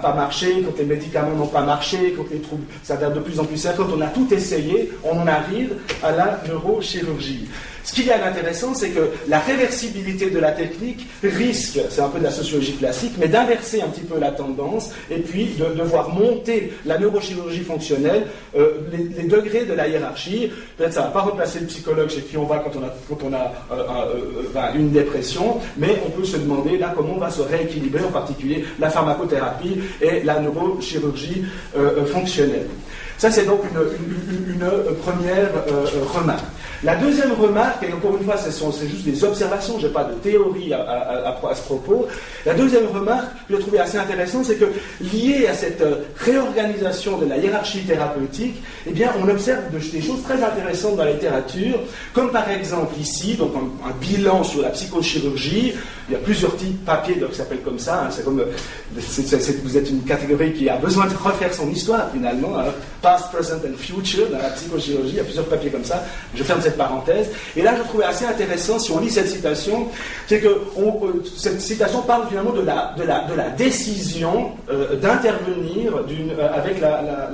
pas 0.01 0.13
marché, 0.13 0.63
quand 0.65 0.77
les 0.77 0.85
médicaments 0.85 1.35
n'ont 1.35 1.47
pas 1.47 1.61
marché, 1.61 2.13
quand 2.15 2.25
les 2.31 2.39
troubles 2.39 2.65
s'avèrent 2.83 3.13
de 3.13 3.19
plus 3.19 3.39
en 3.39 3.45
plus 3.45 3.57
sérieux, 3.57 3.77
quand 3.77 3.93
on 3.95 4.01
a 4.01 4.07
tout 4.07 4.27
essayé, 4.33 4.91
on 5.03 5.19
en 5.19 5.27
arrive 5.27 5.75
à 6.03 6.11
la 6.11 6.41
neurochirurgie. 6.47 7.47
Ce 7.89 7.95
qu'il 7.95 8.05
y 8.05 8.11
a 8.11 8.19
d'intéressant, 8.19 8.75
c'est 8.75 8.91
que 8.91 9.09
la 9.27 9.39
réversibilité 9.39 10.29
de 10.29 10.37
la 10.37 10.51
technique 10.51 11.07
risque, 11.23 11.79
c'est 11.89 12.01
un 12.01 12.09
peu 12.09 12.19
de 12.19 12.23
la 12.23 12.29
sociologie 12.29 12.75
classique, 12.75 13.13
mais 13.17 13.27
d'inverser 13.27 13.81
un 13.81 13.87
petit 13.87 14.03
peu 14.03 14.19
la 14.19 14.29
tendance 14.29 14.91
et 15.09 15.17
puis 15.17 15.55
de, 15.57 15.81
voir 15.81 16.09
monter 16.09 16.71
la 16.85 16.99
neurochirurgie 16.99 17.63
fonctionnelle, 17.63 18.27
euh, 18.55 18.73
les, 18.91 19.23
degrés 19.23 19.65
de 19.65 19.73
la 19.73 19.87
hiérarchie. 19.87 20.51
Peut-être 20.77 20.93
ça 20.93 20.99
ne 21.01 21.05
va 21.07 21.13
pas 21.13 21.21
remplacer 21.21 21.61
le 21.61 21.65
psychologue 21.65 22.11
chez 22.11 22.21
qui 22.21 22.37
on 22.37 22.45
va 22.45 22.59
quand 22.59 22.79
on 22.79 22.83
a, 22.83 22.93
quand 23.09 23.27
on 23.27 23.33
a 23.33 23.53
euh, 23.71 24.43
euh, 24.55 24.73
une 24.75 24.91
dépression, 24.91 25.57
mais 25.75 25.99
on 26.05 26.11
peut 26.11 26.25
se 26.25 26.37
demander 26.37 26.77
là 26.77 26.93
comment 26.95 27.15
on 27.15 27.19
va 27.19 27.31
se 27.31 27.41
rééquilibrer, 27.41 28.03
en 28.03 28.11
particulier 28.11 28.65
la 28.77 28.91
pharmacothérapie 28.91 29.79
et 29.99 30.21
la 30.21 30.39
neurochirurgie 30.39 31.43
fonctionnelle. 32.05 32.67
Ça, 33.19 33.29
c'est 33.29 33.45
donc 33.45 33.59
une, 33.65 34.59
première 35.03 35.49
remarque. 36.13 36.45
La 36.83 36.95
deuxième 36.95 37.33
remarque, 37.33 37.83
et 37.83 37.91
encore 37.91 38.15
une 38.17 38.23
fois, 38.23 38.37
c'est 38.37 38.87
juste 38.87 39.03
des 39.03 39.23
observations, 39.25 39.77
je 39.77 39.87
n'ai 39.87 39.93
pas 39.93 40.05
de 40.05 40.13
théorie 40.13 40.73
à, 40.73 41.35
ce 41.53 41.61
propos. 41.63 42.07
La 42.45 42.53
deuxième 42.53 42.87
remarque 42.87 43.27
que 43.49 43.55
j'ai 43.55 43.59
trouvée 43.59 43.79
assez 43.79 43.97
intéressante, 43.97 44.45
c'est 44.45 44.55
que 44.55 44.71
lié 45.01 45.47
à 45.47 45.53
cette 45.53 45.81
euh, 45.81 46.05
réorganisation 46.15 47.17
de 47.17 47.25
la 47.25 47.37
hiérarchie 47.37 47.81
thérapeutique, 47.81 48.63
eh 48.87 48.91
bien, 48.91 49.11
on 49.21 49.27
observe 49.27 49.63
des 49.69 50.01
choses 50.01 50.23
très 50.23 50.41
intéressantes 50.41 50.95
dans 50.95 51.03
la 51.03 51.11
littérature, 51.11 51.81
comme 52.13 52.31
par 52.31 52.49
exemple 52.49 52.97
ici, 52.97 53.33
donc 53.33 53.51
un, 53.55 53.91
bilan 53.99 54.45
sur 54.45 54.61
la 54.61 54.69
psychochirurgie. 54.69 55.73
Il 56.09 56.13
y 56.13 56.15
a 56.15 56.19
plusieurs 56.19 56.55
types 56.55 56.81
de 56.81 56.85
papiers 56.85 57.15
qui 57.29 57.35
s'appellent 57.35 57.61
comme 57.61 57.77
ça. 57.77 58.05
Hein. 58.05 58.09
c'est 58.09 58.23
comme 58.23 58.43
vous 59.63 59.77
êtes 59.77 59.89
une 59.89 60.01
catégorie 60.03 60.53
qui 60.53 60.67
a 60.67 60.77
besoin 60.77 61.05
de 61.05 61.13
refaire 61.13 61.53
son 61.53 61.69
histoire 61.69 62.09
finalement, 62.11 62.57
hein. 62.57 62.65
past, 63.01 63.31
present 63.31 63.57
and 63.57 63.77
future 63.77 64.27
dans 64.31 64.39
la 64.39 64.49
psychochirurgie. 64.49 65.09
Il 65.09 65.17
y 65.17 65.19
a 65.19 65.23
plusieurs 65.23 65.45
papiers 65.45 65.69
comme 65.69 65.83
ça. 65.83 66.03
Je 66.33 66.43
ferme 66.43 66.61
parenthèse. 66.77 67.29
Et 67.55 67.61
là, 67.61 67.75
je 67.77 67.83
trouvais 67.83 68.05
assez 68.05 68.25
intéressant, 68.25 68.79
si 68.79 68.91
on 68.91 68.99
lit 68.99 69.09
cette 69.09 69.29
citation, 69.29 69.87
c'est 70.27 70.39
que 70.39 70.47
euh, 70.47 71.23
cette 71.37 71.61
citation 71.61 72.01
parle 72.01 72.27
finalement 72.27 72.53
de 72.53 72.61
la, 72.61 73.49
décision 73.57 74.51
euh, 74.69 74.95
d'intervenir 74.95 75.95
euh, 75.95 76.49
avec 76.53 76.79
la, 76.81 77.29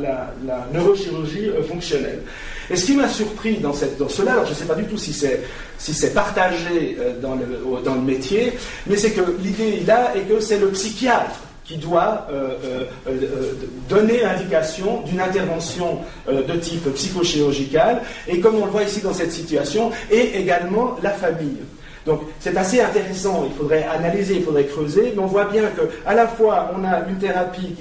neurochirurgie 0.74 1.52
fonctionnelle. 1.68 2.22
Et 2.70 2.76
ce 2.76 2.86
qui 2.86 2.96
m'a 2.96 3.08
surpris 3.08 3.58
dans, 3.58 3.74
cela, 3.74 4.34
alors 4.34 4.46
je 4.46 4.52
ne 4.52 4.56
sais 4.56 4.66
pas 4.66 4.76
du 4.76 4.86
tout 4.86 4.98
si 4.98 5.14
c'est 5.14 6.14
partagé 6.14 6.98
dans, 7.22 7.36
le, 7.36 7.84
dans 7.84 7.96
le 7.96 8.02
métier, 8.02 8.54
mais 8.88 8.98
c'est 8.98 9.12
que 9.12 9.22
l'idée 9.42 9.84
là 9.86 10.14
est 10.16 10.22
que 10.22 10.40
c'est 10.40 10.58
le 10.58 10.70
psychiatre 10.72 11.40
qui 11.66 11.78
doit 11.78 12.28
euh, 12.30 12.54
euh, 12.64 12.84
euh, 13.10 13.54
donner 13.90 14.24
indication 14.24 15.02
d'une 15.02 15.20
intervention 15.20 16.00
de 16.28 16.54
type 16.60 16.88
psychochirurgical, 16.94 18.02
et 18.28 18.40
comme 18.40 18.56
on 18.56 18.66
le 18.66 18.72
voit 18.72 18.84
ici 18.84 19.02
dans 19.02 19.14
cette 19.14 19.32
situation, 19.32 19.92
et 20.12 20.40
également 20.40 20.96
la 21.02 21.12
famille. 21.12 21.58
Donc 22.06 22.22
c'est 22.40 22.56
assez 22.56 22.80
intéressant, 22.80 23.46
il 23.50 23.58
faudrait 23.58 23.84
analyser, 23.84 24.36
il 24.36 24.44
faudrait 24.44 24.66
creuser, 24.66 25.14
mais 25.16 25.24
on 25.24 25.26
voit 25.26 25.46
bien 25.46 25.64
qu'à 25.76 26.14
la 26.14 26.28
fois 26.28 26.72
on 26.78 26.84
a 26.84 27.00
une 27.10 27.18
thérapie 27.18 27.74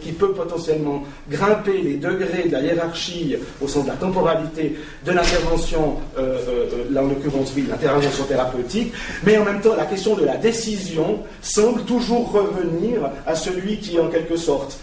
qui, 0.00 0.12
peut 0.12 0.32
potentiellement 0.32 1.04
grimper 1.30 1.80
les 1.80 1.94
degrés 1.94 2.48
de 2.48 2.52
la 2.52 2.62
hiérarchie 2.62 3.36
au 3.60 3.68
sens 3.68 3.84
de 3.84 3.90
la 3.90 3.94
temporalité 3.94 4.76
de 5.06 5.12
l'intervention, 5.12 5.98
là 6.90 7.00
en 7.00 7.06
l'occurrence 7.06 7.52
oui, 7.54 7.66
l'intervention 7.70 8.24
thérapeutique, 8.24 8.92
mais 9.22 9.38
en 9.38 9.44
même 9.44 9.60
temps 9.60 9.76
la 9.76 9.86
question 9.86 10.16
de 10.16 10.24
la 10.24 10.36
décision 10.36 11.20
semble 11.40 11.82
toujours 11.82 12.32
revenir 12.32 13.08
à 13.26 13.34
celui 13.34 13.78
qui 13.78 13.98
en 13.98 14.08
quelque 14.08 14.36
sorte 14.36 14.78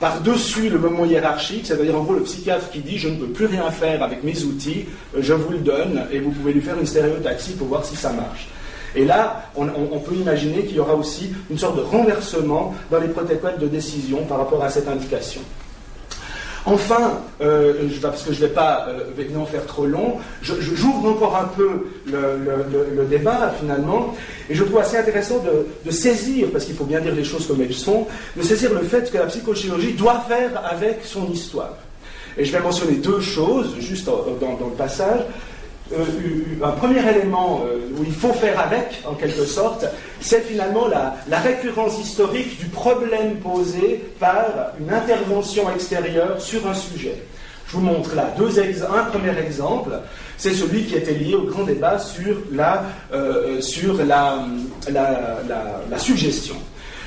par-dessus 0.00 0.70
le 0.70 0.78
moment 0.78 1.04
hiérarchique, 1.04 1.66
c'est-à-dire 1.66 1.94
en 1.94 2.02
gros 2.02 2.14
le 2.14 2.22
psychiatre 2.22 2.70
qui 2.70 2.80
dit 2.80 2.98
je 2.98 3.08
ne 3.08 3.16
peux 3.16 3.26
plus 3.26 3.46
rien 3.46 3.70
faire 3.70 4.02
avec 4.02 4.24
mes 4.24 4.42
outils, 4.44 4.86
euh, 5.14 5.18
je 5.20 5.34
vous 5.34 5.50
le 5.50 5.58
donne 5.58 6.06
et 6.10 6.18
vous 6.18 6.30
pouvez 6.30 6.54
lui 6.54 6.62
faire 6.62 6.78
une 6.78 6.86
stéréotaxie 6.86 7.52
pour 7.52 7.68
voir 7.68 7.84
si 7.84 7.96
ça 7.96 8.10
marche. 8.12 8.48
Et 8.96 9.04
là, 9.04 9.44
on, 9.54 9.66
peut 10.00 10.16
imaginer 10.16 10.64
qu'il 10.64 10.76
y 10.76 10.80
aura 10.80 10.96
aussi 10.96 11.30
une 11.48 11.56
sorte 11.56 11.76
de 11.76 11.82
renversement 11.82 12.74
dans 12.90 12.98
les 12.98 13.06
protocoles 13.06 13.58
de 13.58 13.68
décision 13.68 14.24
par 14.24 14.38
rapport 14.38 14.64
à 14.64 14.68
cette 14.68 14.88
indication. 14.88 15.42
Enfin, 16.66 17.20
euh, 17.40 17.88
parce 18.02 18.22
que 18.22 18.32
je 18.32 18.42
ne 18.42 18.46
vais 18.46 18.52
pas 18.52 18.86
euh, 18.88 19.46
faire 19.50 19.66
trop 19.66 19.86
long, 19.86 20.18
j'ouvre 20.42 21.10
encore 21.10 21.36
un 21.36 21.48
peu 21.56 21.86
le, 22.06 23.04
débat 23.04 23.54
finalement, 23.58 24.14
et 24.48 24.54
je 24.54 24.62
trouve 24.64 24.78
assez 24.78 24.98
intéressant 24.98 25.42
de, 25.84 25.90
saisir, 25.90 26.48
parce 26.52 26.64
qu'il 26.64 26.74
faut 26.74 26.84
bien 26.84 27.00
dire 27.00 27.14
les 27.14 27.24
choses 27.24 27.46
comme 27.46 27.62
elles 27.62 27.72
sont, 27.72 28.06
de 28.36 28.42
saisir 28.42 28.72
le 28.74 28.80
fait 28.80 29.10
que 29.10 29.16
la 29.16 29.26
psychochirurgie 29.26 29.94
doit 29.94 30.24
faire 30.28 30.50
avec 30.70 31.00
son 31.04 31.30
histoire. 31.32 31.76
Et 32.36 32.44
je 32.44 32.52
vais 32.52 32.60
mentionner 32.60 32.96
deux 32.96 33.20
choses, 33.20 33.76
juste 33.80 34.06
dans, 34.06 34.24
le 34.26 34.76
passage. 34.76 35.20
Un 36.62 36.70
premier 36.72 37.00
élément 37.08 37.62
où 37.98 38.04
il 38.04 38.12
faut 38.12 38.32
faire 38.32 38.60
avec, 38.60 39.02
en 39.06 39.14
quelque 39.14 39.44
sorte, 39.44 39.86
c'est 40.20 40.42
finalement 40.42 40.86
la, 40.88 41.38
récurrence 41.38 41.98
historique 42.00 42.58
du 42.58 42.66
problème 42.66 43.36
posé 43.36 44.04
par 44.18 44.72
une 44.78 44.92
intervention 44.92 45.72
extérieure 45.72 46.40
sur 46.40 46.66
un 46.68 46.74
sujet. 46.74 47.22
Je 47.66 47.76
vous 47.76 47.82
montre 47.82 48.14
là 48.16 48.32
deux 48.36 48.58
un 48.58 49.04
premier 49.04 49.38
exemple, 49.38 49.90
c'est 50.36 50.52
celui 50.52 50.84
qui 50.84 50.96
était 50.96 51.14
lié 51.14 51.34
au 51.34 51.44
grand 51.44 51.64
débat 51.64 51.98
sur 51.98 52.36
la, 52.52 52.84
la 54.88 55.98
suggestion. 55.98 56.56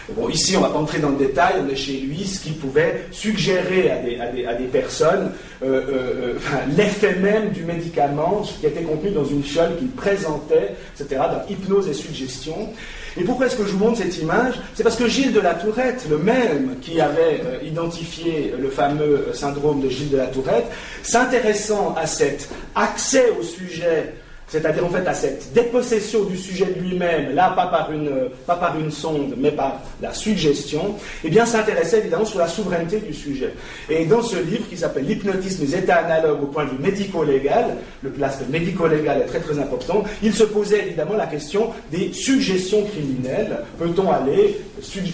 Bon, 0.10 0.28
ici, 0.28 0.58
on 0.58 0.60
ne 0.60 0.66
va 0.66 0.72
pas 0.72 0.80
entrer 0.80 1.00
dans 1.00 1.12
le 1.12 1.18
détail, 1.18 1.54
on 1.66 1.70
est 1.70 1.78
chez 1.78 1.94
lui, 1.94 2.26
ce 2.26 2.42
qui 2.42 2.52
pouvait 2.52 3.06
suggérer 3.12 3.90
à 3.90 3.98
des, 4.00 4.20
à 4.20 4.28
des, 4.28 4.46
à 4.46 4.54
des 4.54 4.66
personnes 4.66 5.32
euh, 5.64 5.66
euh, 5.66 5.90
euh 5.90 6.34
l'effet 6.76 7.16
même 7.16 7.52
du 7.52 7.64
médicament, 7.64 8.44
ce 8.44 8.60
qui 8.60 8.66
était 8.66 8.82
contenu 8.82 9.12
dans 9.12 9.24
une 9.24 9.44
fiole 9.44 9.78
qu'il 9.78 9.90
présentait, 9.92 10.76
etc., 11.00 11.22
dans 11.32 11.48
hypnose 11.50 11.88
et 11.88 11.94
suggestion. 11.94 12.70
Et 13.16 13.24
pourquoi 13.24 13.46
est-ce 13.46 13.56
que 13.56 13.64
je 13.64 13.72
vous 13.72 13.78
montre 13.78 14.00
cette 14.00 14.18
image? 14.18 14.56
C'est 14.76 14.84
parce 14.84 14.98
que 14.98 15.08
Gilles 15.08 15.32
de 15.32 15.40
la 15.40 15.54
Tourette, 15.54 16.06
le 16.10 16.18
même 16.18 16.76
qui 16.82 17.00
avait 17.00 17.42
identifié 17.64 18.54
le 18.60 18.70
fameux 18.70 19.28
syndrome 19.34 19.82
de 19.82 19.88
Gilles 19.88 20.10
de 20.10 20.18
la 20.18 20.28
Tourette, 20.28 20.66
s'intéressant 21.04 21.96
à 21.96 22.08
cet 22.08 22.50
accès 22.76 23.28
au 23.40 23.44
sujet 23.44 24.16
c'est-à-dire 24.48 24.86
en 24.86 24.90
fait 24.90 25.08
à 25.08 25.14
cette 25.14 25.54
dépossession 25.54 26.24
du 26.24 26.38
sujet 26.38 26.66
de 26.66 26.80
lui-même, 26.80 27.34
là 27.34 27.54
pas 27.56 27.68
par, 27.68 27.92
une, 27.92 28.30
pas 28.46 28.56
par 28.56 28.80
une 28.80 28.92
sonde, 28.92 29.34
mais 29.38 29.52
par 29.52 29.82
la 30.02 30.14
suggestion, 30.14 30.96
eh 31.24 31.30
bien 31.30 31.46
s'intéressait 31.46 32.00
évidemment 32.00 32.26
sur 32.26 32.40
la 32.40 32.48
souveraineté 32.48 33.00
du 33.00 33.14
sujet. 33.14 33.54
Et 33.90 34.06
dans 34.06 34.22
ce 34.22 34.38
livre 34.38 34.68
qui 34.70 34.78
s'appelle 34.78 35.06
L'hypnotisme 35.06 35.66
des 35.66 35.76
états 35.76 35.98
analogues 35.98 36.44
au 36.44 36.48
point 36.48 36.66
de 36.66 36.70
vue 36.72 36.80
médico-légal, 36.80 37.78
le 38.02 38.10
place 38.10 38.40
médico-légal 38.50 39.22
est 39.22 39.26
très 39.26 39.40
très 39.40 39.60
important, 39.60 40.04
il 40.22 40.34
se 40.34 40.44
posait 40.44 40.88
évidemment 40.88 41.16
la 41.16 41.28
question 41.28 41.72
des 41.92 42.14
suggestions 42.14 42.84
criminelles. 42.84 43.60
Peut-on 43.78 44.12
aller, 44.12 44.60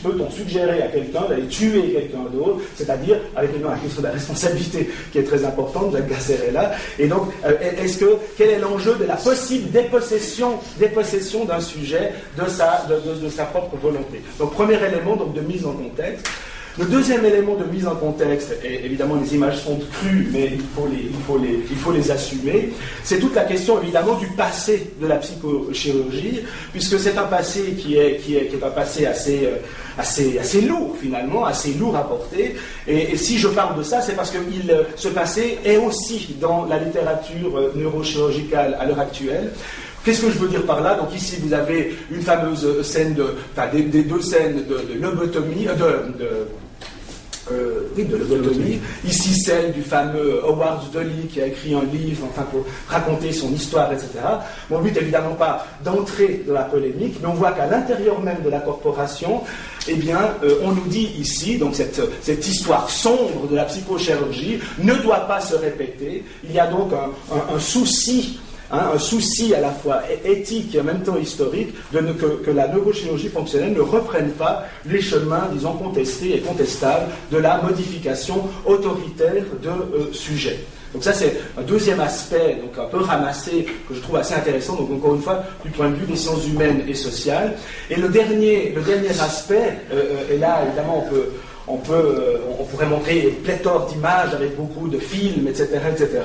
peut-on 0.04 0.30
suggérer 0.30 0.82
à 0.82 0.88
quelqu'un 0.88 1.22
d'aller 1.30 1.48
tuer 1.48 1.94
quelqu'un 1.94 2.26
d'autre, 2.32 2.62
c'est-à-dire 2.76 3.18
avec 3.36 3.52
la 3.62 3.78
question 3.78 4.02
de 4.02 4.08
la 4.08 4.14
responsabilité 4.14 4.90
qui 5.12 5.20
est 5.20 5.24
très 5.24 5.44
importante, 5.46 5.94
Jacques 5.94 6.10
Gasser 6.10 6.40
est 6.48 6.52
là. 6.52 6.72
Et 6.98 7.08
donc, 7.08 7.30
euh, 7.46 7.54
est-ce 7.82 7.98
que, 7.98 8.18
quel 8.38 8.50
est 8.50 8.60
l'enjeu 8.60 8.96
de 8.96 9.06
la 9.06 9.18
possible 9.24 9.70
dépossession, 9.72 10.60
d'un 11.46 11.60
sujet 11.62 12.14
de 12.38 12.48
sa, 13.30 13.46
propre 13.46 13.76
volonté. 13.78 14.22
Donc 14.38 14.54
premier 14.54 14.76
élément 14.84 15.16
de 15.16 15.42
mise 15.42 15.66
en 15.66 15.74
contexte. 15.74 16.28
Le 16.80 16.86
deuxième 16.86 17.26
élément 17.26 17.56
de 17.56 17.66
mise 17.66 17.86
en 17.86 17.96
contexte, 17.96 18.54
et 18.64 18.86
évidemment 18.86 19.16
les 19.22 19.36
images 19.36 19.62
sont 19.62 19.78
crues, 19.92 20.30
mais 20.32 20.52
il 20.54 20.62
faut 20.62 20.88
les, 20.88 21.10
il 21.10 21.24
faut 21.28 21.38
les, 21.38 21.60
il 21.70 21.76
faut 21.76 21.92
les 21.92 22.10
assumer, 22.10 22.70
c'est 23.04 23.20
toute 23.20 23.36
la 23.36 23.44
question 23.44 23.82
évidemment 23.82 24.16
du 24.16 24.28
passé 24.28 24.94
de 25.02 25.06
la 25.06 25.18
psychochirurgie, 25.18 26.40
puisque 26.72 26.98
c'est 26.98 27.18
un 27.18 27.24
passé 27.24 27.74
qui 27.78 27.98
est, 27.98 28.16
qui 28.20 28.38
est, 28.38 28.48
qui 28.48 28.56
un 28.64 28.70
passé 28.70 29.06
assez, 29.06 29.46
euh, 29.46 29.58
assez, 29.98 30.40
assez 30.40 30.62
lourd 30.62 30.96
finalement, 30.98 31.44
assez 31.44 31.74
lourd 31.74 31.98
à 31.98 32.08
porter. 32.08 32.56
Et, 32.88 33.18
si 33.18 33.38
je 33.38 33.50
parle 33.50 33.78
de 33.78 33.84
ça, 33.84 34.00
c'est 34.00 34.16
parce 34.16 34.32
que 34.32 34.38
il, 34.50 34.74
ce 34.96 35.10
passé 35.10 35.58
est 35.66 35.76
aussi 35.76 36.38
dans 36.40 36.64
la 36.64 36.80
littérature 36.80 37.58
euh, 37.58 37.74
neurochirurgicale 37.76 38.78
à 38.80 38.86
l'heure 38.86 39.02
actuelle. 39.02 39.52
Qu'est-ce 40.06 40.22
que 40.22 40.32
je 40.32 40.38
veux 40.38 40.48
dire 40.48 40.64
par 40.64 40.80
là? 40.80 40.96
Donc 40.96 41.14
ici, 41.14 41.36
vous 41.44 41.52
avez 41.52 41.94
une 42.10 42.22
fameuse 42.22 42.84
scène 42.84 43.16
de, 43.16 43.36
enfin, 43.52 43.68
des, 43.70 43.82
deux 43.84 44.22
scènes 44.22 44.64
de, 44.66 44.94
de 44.94 44.98
lobotomie, 44.98 45.68
euh, 45.68 45.74
de, 45.74 46.24
de 46.24 46.30
euh, 47.52 47.92
oui, 47.96 48.06
de 48.06 48.18
lobotomie. 48.18 48.80
Ici, 49.06 49.40
celle 49.40 49.74
du 49.74 49.82
fameux 49.82 50.42
Howard 50.46 50.92
Dolly 50.92 51.28
qui 51.32 51.42
a 51.42 51.48
écrit 51.48 51.74
un 51.74 51.84
livre 51.84 52.26
enfin, 52.30 52.44
pour 52.52 52.66
raconter 52.88 53.32
son 53.32 53.52
histoire, 53.54 53.92
etc. 53.92 54.10
Mon 54.70 54.80
but, 54.80 54.96
évidemment, 54.98 55.36
pas 55.36 55.66
d'entrer 55.84 56.44
dans 56.48 56.54
la 56.54 56.64
polémique, 56.64 57.18
mais 57.22 57.28
on 57.28 57.34
voit 57.34 57.52
qu'à 57.52 57.68
l'intérieur 57.68 58.22
même 58.22 58.42
de 58.44 58.50
la 58.50 58.60
corporation, 58.60 59.42
eh 59.88 59.96
bien, 59.96 60.20
euh, 60.44 60.60
on 60.64 60.72
nous 60.72 60.88
dit 60.88 61.12
ici, 61.20 61.58
donc 61.58 61.76
cette, 61.76 62.02
cette, 62.22 62.48
histoire 62.48 62.90
sombre 62.90 63.48
de 63.50 63.56
la 63.56 63.66
psychochirurgie 63.66 64.60
ne 64.80 64.94
doit 64.96 65.28
pas 65.28 65.40
se 65.40 65.56
répéter. 65.56 66.24
Il 66.44 66.52
y 66.52 66.60
a 66.60 66.68
donc 66.68 66.92
un, 66.94 67.56
un 67.56 67.60
souci 67.60 68.40
Hein, 68.72 68.92
un 68.94 69.00
souci 69.00 69.56
à 69.56 69.62
la 69.62 69.72
fois 69.72 70.02
éthique 70.24 70.76
et 70.76 70.82
en 70.82 70.84
même 70.84 71.02
temps 71.02 71.18
historique 71.18 71.74
de 71.92 72.00
que, 72.14 72.52
la 72.52 72.68
neurochirurgie 72.68 73.30
fonctionnelle 73.30 73.74
ne 73.74 73.82
reprenne 73.82 74.30
pas 74.32 74.66
les 74.86 75.02
chemins, 75.02 75.50
disons, 75.52 75.74
contestés 75.74 76.36
et 76.36 76.40
contestables 76.40 77.08
de 77.32 77.38
la 77.38 77.62
modification 77.64 78.48
autoritaire 78.66 79.44
de 79.64 79.70
euh, 79.70 80.14
sujets. 80.14 80.60
Donc 80.94 81.04
ça 81.04 81.14
c'est 81.14 81.40
un 81.58 81.62
deuxième 81.62 82.00
aspect, 82.00 82.60
donc 82.62 82.78
un 82.78 82.88
peu 82.90 83.04
ramassé, 83.04 83.66
que 83.88 83.94
je 83.94 84.00
trouve 84.02 84.18
assez 84.18 84.34
intéressant, 84.34 84.76
donc 84.76 84.92
encore 84.92 85.16
une 85.16 85.22
fois, 85.22 85.44
du 85.64 85.72
point 85.72 85.90
de 85.90 85.96
vue 85.96 86.06
des 86.06 86.16
sciences 86.16 86.48
humaines 86.48 86.84
et 86.88 86.96
sociales. 86.96 87.56
Et 87.90 87.96
le 87.96 88.10
dernier, 88.10 88.72
le 88.76 88.82
dernier 88.82 89.10
aspect, 89.10 89.80
euh, 89.92 89.96
euh 89.96 90.34
et 90.34 90.38
là 90.38 90.64
évidemment 90.66 91.06
on 91.06 91.10
peut, 91.10 91.30
on, 91.70 91.78
peut, 91.78 91.94
euh, 91.94 92.38
on 92.60 92.64
pourrait 92.66 92.88
montrer 92.88 93.38
pléthore 93.44 93.86
d'images 93.86 94.34
avec 94.34 94.56
beaucoup 94.56 94.88
de 94.88 94.98
films, 94.98 95.48
etc. 95.48 95.68
etc. 95.92 96.22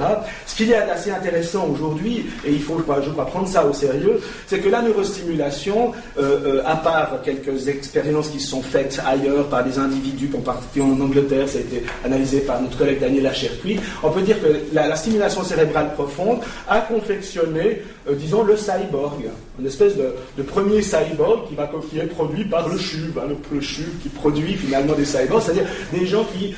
Ce 0.46 0.56
qu'il 0.56 0.68
y 0.68 0.74
a 0.74 0.86
d'assez 0.86 1.10
intéressant 1.10 1.68
aujourd'hui, 1.68 2.26
et 2.44 2.50
il 2.50 2.62
faut, 2.62 2.78
je 2.78 3.10
crois, 3.10 3.26
prendre 3.26 3.46
ça 3.46 3.64
au 3.64 3.72
sérieux, 3.72 4.20
c'est 4.46 4.58
que 4.58 4.68
la 4.68 4.82
neurostimulation, 4.82 5.92
euh, 6.18 6.60
euh, 6.60 6.62
à 6.64 6.76
part 6.76 7.20
quelques 7.22 7.68
expériences 7.68 8.28
qui 8.28 8.40
sont 8.40 8.62
faites 8.62 9.00
ailleurs 9.06 9.46
par 9.48 9.64
des 9.64 9.78
individus, 9.78 10.30
en 10.36 10.40
particulier 10.40 10.84
en 10.84 11.00
Angleterre, 11.00 11.48
ça 11.48 11.58
a 11.58 11.60
été 11.60 11.84
analysé 12.04 12.40
par 12.40 12.60
notre 12.60 12.78
collègue 12.78 13.00
Daniel 13.00 13.26
Achercuit, 13.26 13.78
on 14.02 14.10
peut 14.10 14.22
dire 14.22 14.40
que 14.40 14.46
la, 14.72 14.94
stimulation 14.96 15.42
cérébrale 15.42 15.92
profonde 15.94 16.38
a 16.68 16.80
confectionné, 16.80 17.82
disons, 18.10 18.42
le 18.42 18.56
cyborg, 18.56 19.24
une 19.58 19.66
espèce 19.66 19.94
de, 19.96 20.42
premier 20.42 20.82
cyborg 20.82 21.48
qui, 21.48 21.54
va, 21.54 21.70
est 21.96 22.06
produit 22.06 22.44
par 22.44 22.68
le 22.68 22.76
CHUV, 22.76 23.18
hein, 23.18 23.28
le, 23.28 23.56
le 23.56 23.60
qui 23.60 24.08
produit 24.08 24.54
finalement 24.54 24.94
des 24.94 25.04
cyborgs 25.04 25.42
c'est-à-dire 25.42 25.66
des 25.92 26.06
gens 26.06 26.24
qui, 26.24 26.54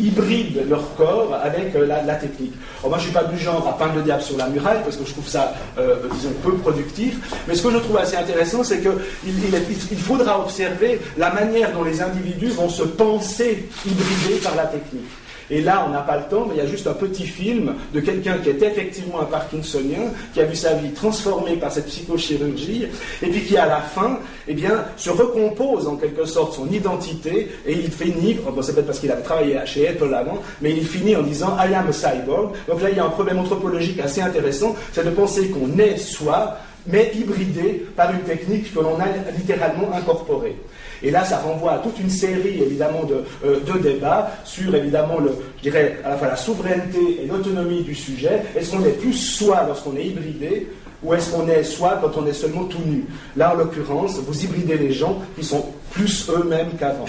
hybrident 0.00 0.68
leur 0.68 0.94
corps 0.96 1.34
avec 1.42 1.74
euh, 1.74 1.86
la, 1.86 2.14
technique. 2.14 2.52
moi, 2.82 2.92
je 2.92 2.96
ne 2.96 3.00
suis 3.00 3.12
pas 3.12 3.24
du 3.24 3.38
genre 3.38 3.66
à 3.66 3.76
peindre 3.76 3.96
le 3.96 4.02
diable 4.02 4.22
sur 4.22 4.36
la 4.36 4.48
muraille, 4.48 4.80
parce 4.84 4.96
que 4.96 5.04
je 5.04 5.12
trouve 5.12 5.28
ça, 5.28 5.54
euh, 5.78 5.96
disons, 6.12 6.30
peu 6.42 6.52
productif, 6.54 7.18
mais 7.46 7.54
ce 7.54 7.62
que 7.62 7.70
je 7.70 7.78
trouve 7.78 7.96
assez 7.98 8.16
intéressant, 8.16 8.62
c'est 8.62 8.80
qu'il 8.80 8.92
il, 9.26 9.98
faudra 9.98 10.40
observer 10.40 11.00
la 11.16 11.32
manière 11.32 11.72
dont 11.72 11.82
les 11.82 12.00
individus 12.00 12.48
vont 12.48 12.68
se 12.68 12.82
penser 12.82 13.68
hybridés 13.84 14.40
par 14.42 14.54
la 14.54 14.66
technique. 14.66 15.08
Et 15.50 15.60
là, 15.62 15.84
on 15.86 15.90
n'a 15.90 16.00
pas 16.00 16.16
le 16.16 16.24
temps, 16.24 16.46
mais 16.46 16.56
il 16.56 16.58
y 16.58 16.60
a 16.60 16.66
juste 16.66 16.86
un 16.86 16.92
petit 16.92 17.26
film 17.26 17.74
de 17.94 18.00
quelqu'un 18.00 18.38
qui 18.38 18.50
est 18.50 18.62
effectivement 18.62 19.20
un 19.20 19.24
Parkinsonien, 19.24 20.12
qui 20.34 20.40
a 20.40 20.44
vu 20.44 20.54
sa 20.54 20.74
vie 20.74 20.90
transformée 20.90 21.56
par 21.56 21.72
cette 21.72 21.86
psychochirurgie, 21.86 22.86
et 23.22 23.26
puis 23.26 23.42
qui, 23.42 23.56
à 23.56 23.66
la 23.66 23.80
fin, 23.80 24.18
eh 24.46 24.54
bien, 24.54 24.84
se 24.96 25.10
recompose 25.10 25.88
en 25.88 25.96
quelque 25.96 26.24
sorte 26.24 26.54
son 26.54 26.68
identité, 26.68 27.48
et 27.66 27.72
il 27.72 27.90
finit, 27.90 28.34
bon, 28.34 28.60
c'est 28.62 28.74
peut-être 28.74 28.86
parce 28.86 29.00
qu'il 29.00 29.10
avait 29.10 29.22
travaillé 29.22 29.58
chez 29.64 29.88
Apple 29.88 30.12
avant, 30.14 30.38
mais 30.60 30.72
il 30.72 30.86
finit 30.86 31.16
en 31.16 31.22
disant 31.22 31.56
I 31.58 31.74
am 31.74 31.88
a 31.88 31.92
cyborg. 31.92 32.52
Donc 32.68 32.82
là, 32.82 32.90
il 32.90 32.96
y 32.96 33.00
a 33.00 33.04
un 33.04 33.10
problème 33.10 33.38
anthropologique 33.38 34.00
assez 34.00 34.20
intéressant, 34.20 34.74
c'est 34.92 35.04
de 35.04 35.10
penser 35.10 35.48
qu'on 35.48 35.78
est 35.78 35.96
soi, 35.96 36.58
mais 36.86 37.12
hybridé 37.14 37.86
par 37.96 38.12
une 38.12 38.20
technique 38.20 38.72
que 38.72 38.80
l'on 38.80 38.98
a 38.98 39.06
littéralement 39.36 39.92
incorporée. 39.94 40.56
Et 41.02 41.10
là, 41.10 41.24
ça 41.24 41.38
renvoie 41.38 41.72
à 41.72 41.78
toute 41.78 41.98
une 42.00 42.10
série, 42.10 42.60
évidemment, 42.62 43.04
de, 43.04 43.22
euh, 43.44 43.60
de 43.60 43.78
débats 43.78 44.30
sur, 44.44 44.74
évidemment, 44.74 45.18
le, 45.20 45.32
je 45.58 45.62
dirais, 45.62 45.98
à 46.04 46.10
la 46.10 46.16
fois 46.16 46.28
la 46.28 46.36
souveraineté 46.36 47.22
et 47.22 47.26
l'autonomie 47.26 47.82
du 47.82 47.94
sujet. 47.94 48.42
Est-ce 48.56 48.72
qu'on 48.72 48.84
est 48.84 48.98
plus 48.98 49.12
soi 49.12 49.64
lorsqu'on 49.66 49.96
est 49.96 50.06
hybridé 50.06 50.68
ou 51.02 51.14
est-ce 51.14 51.30
qu'on 51.30 51.46
est 51.46 51.62
soi 51.62 52.00
quand 52.02 52.20
on 52.20 52.26
est 52.26 52.32
seulement 52.32 52.64
tout 52.64 52.82
nu? 52.84 53.04
Là, 53.36 53.52
en 53.52 53.56
l'occurrence, 53.56 54.18
vous 54.18 54.44
hybridez 54.44 54.76
les 54.76 54.92
gens 54.92 55.22
qui 55.36 55.44
sont 55.44 55.64
plus 55.92 56.28
eux-mêmes 56.30 56.70
qu'avant. 56.78 57.06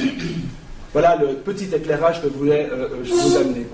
Voilà 0.93 1.15
le 1.15 1.36
petit 1.36 1.67
éclairage 1.73 2.21
que 2.21 2.27
je 2.29 2.38
voulais 2.38 2.67
euh, 2.71 2.89
euh, 2.91 3.03
vous 3.03 3.38
amener. 3.38 3.65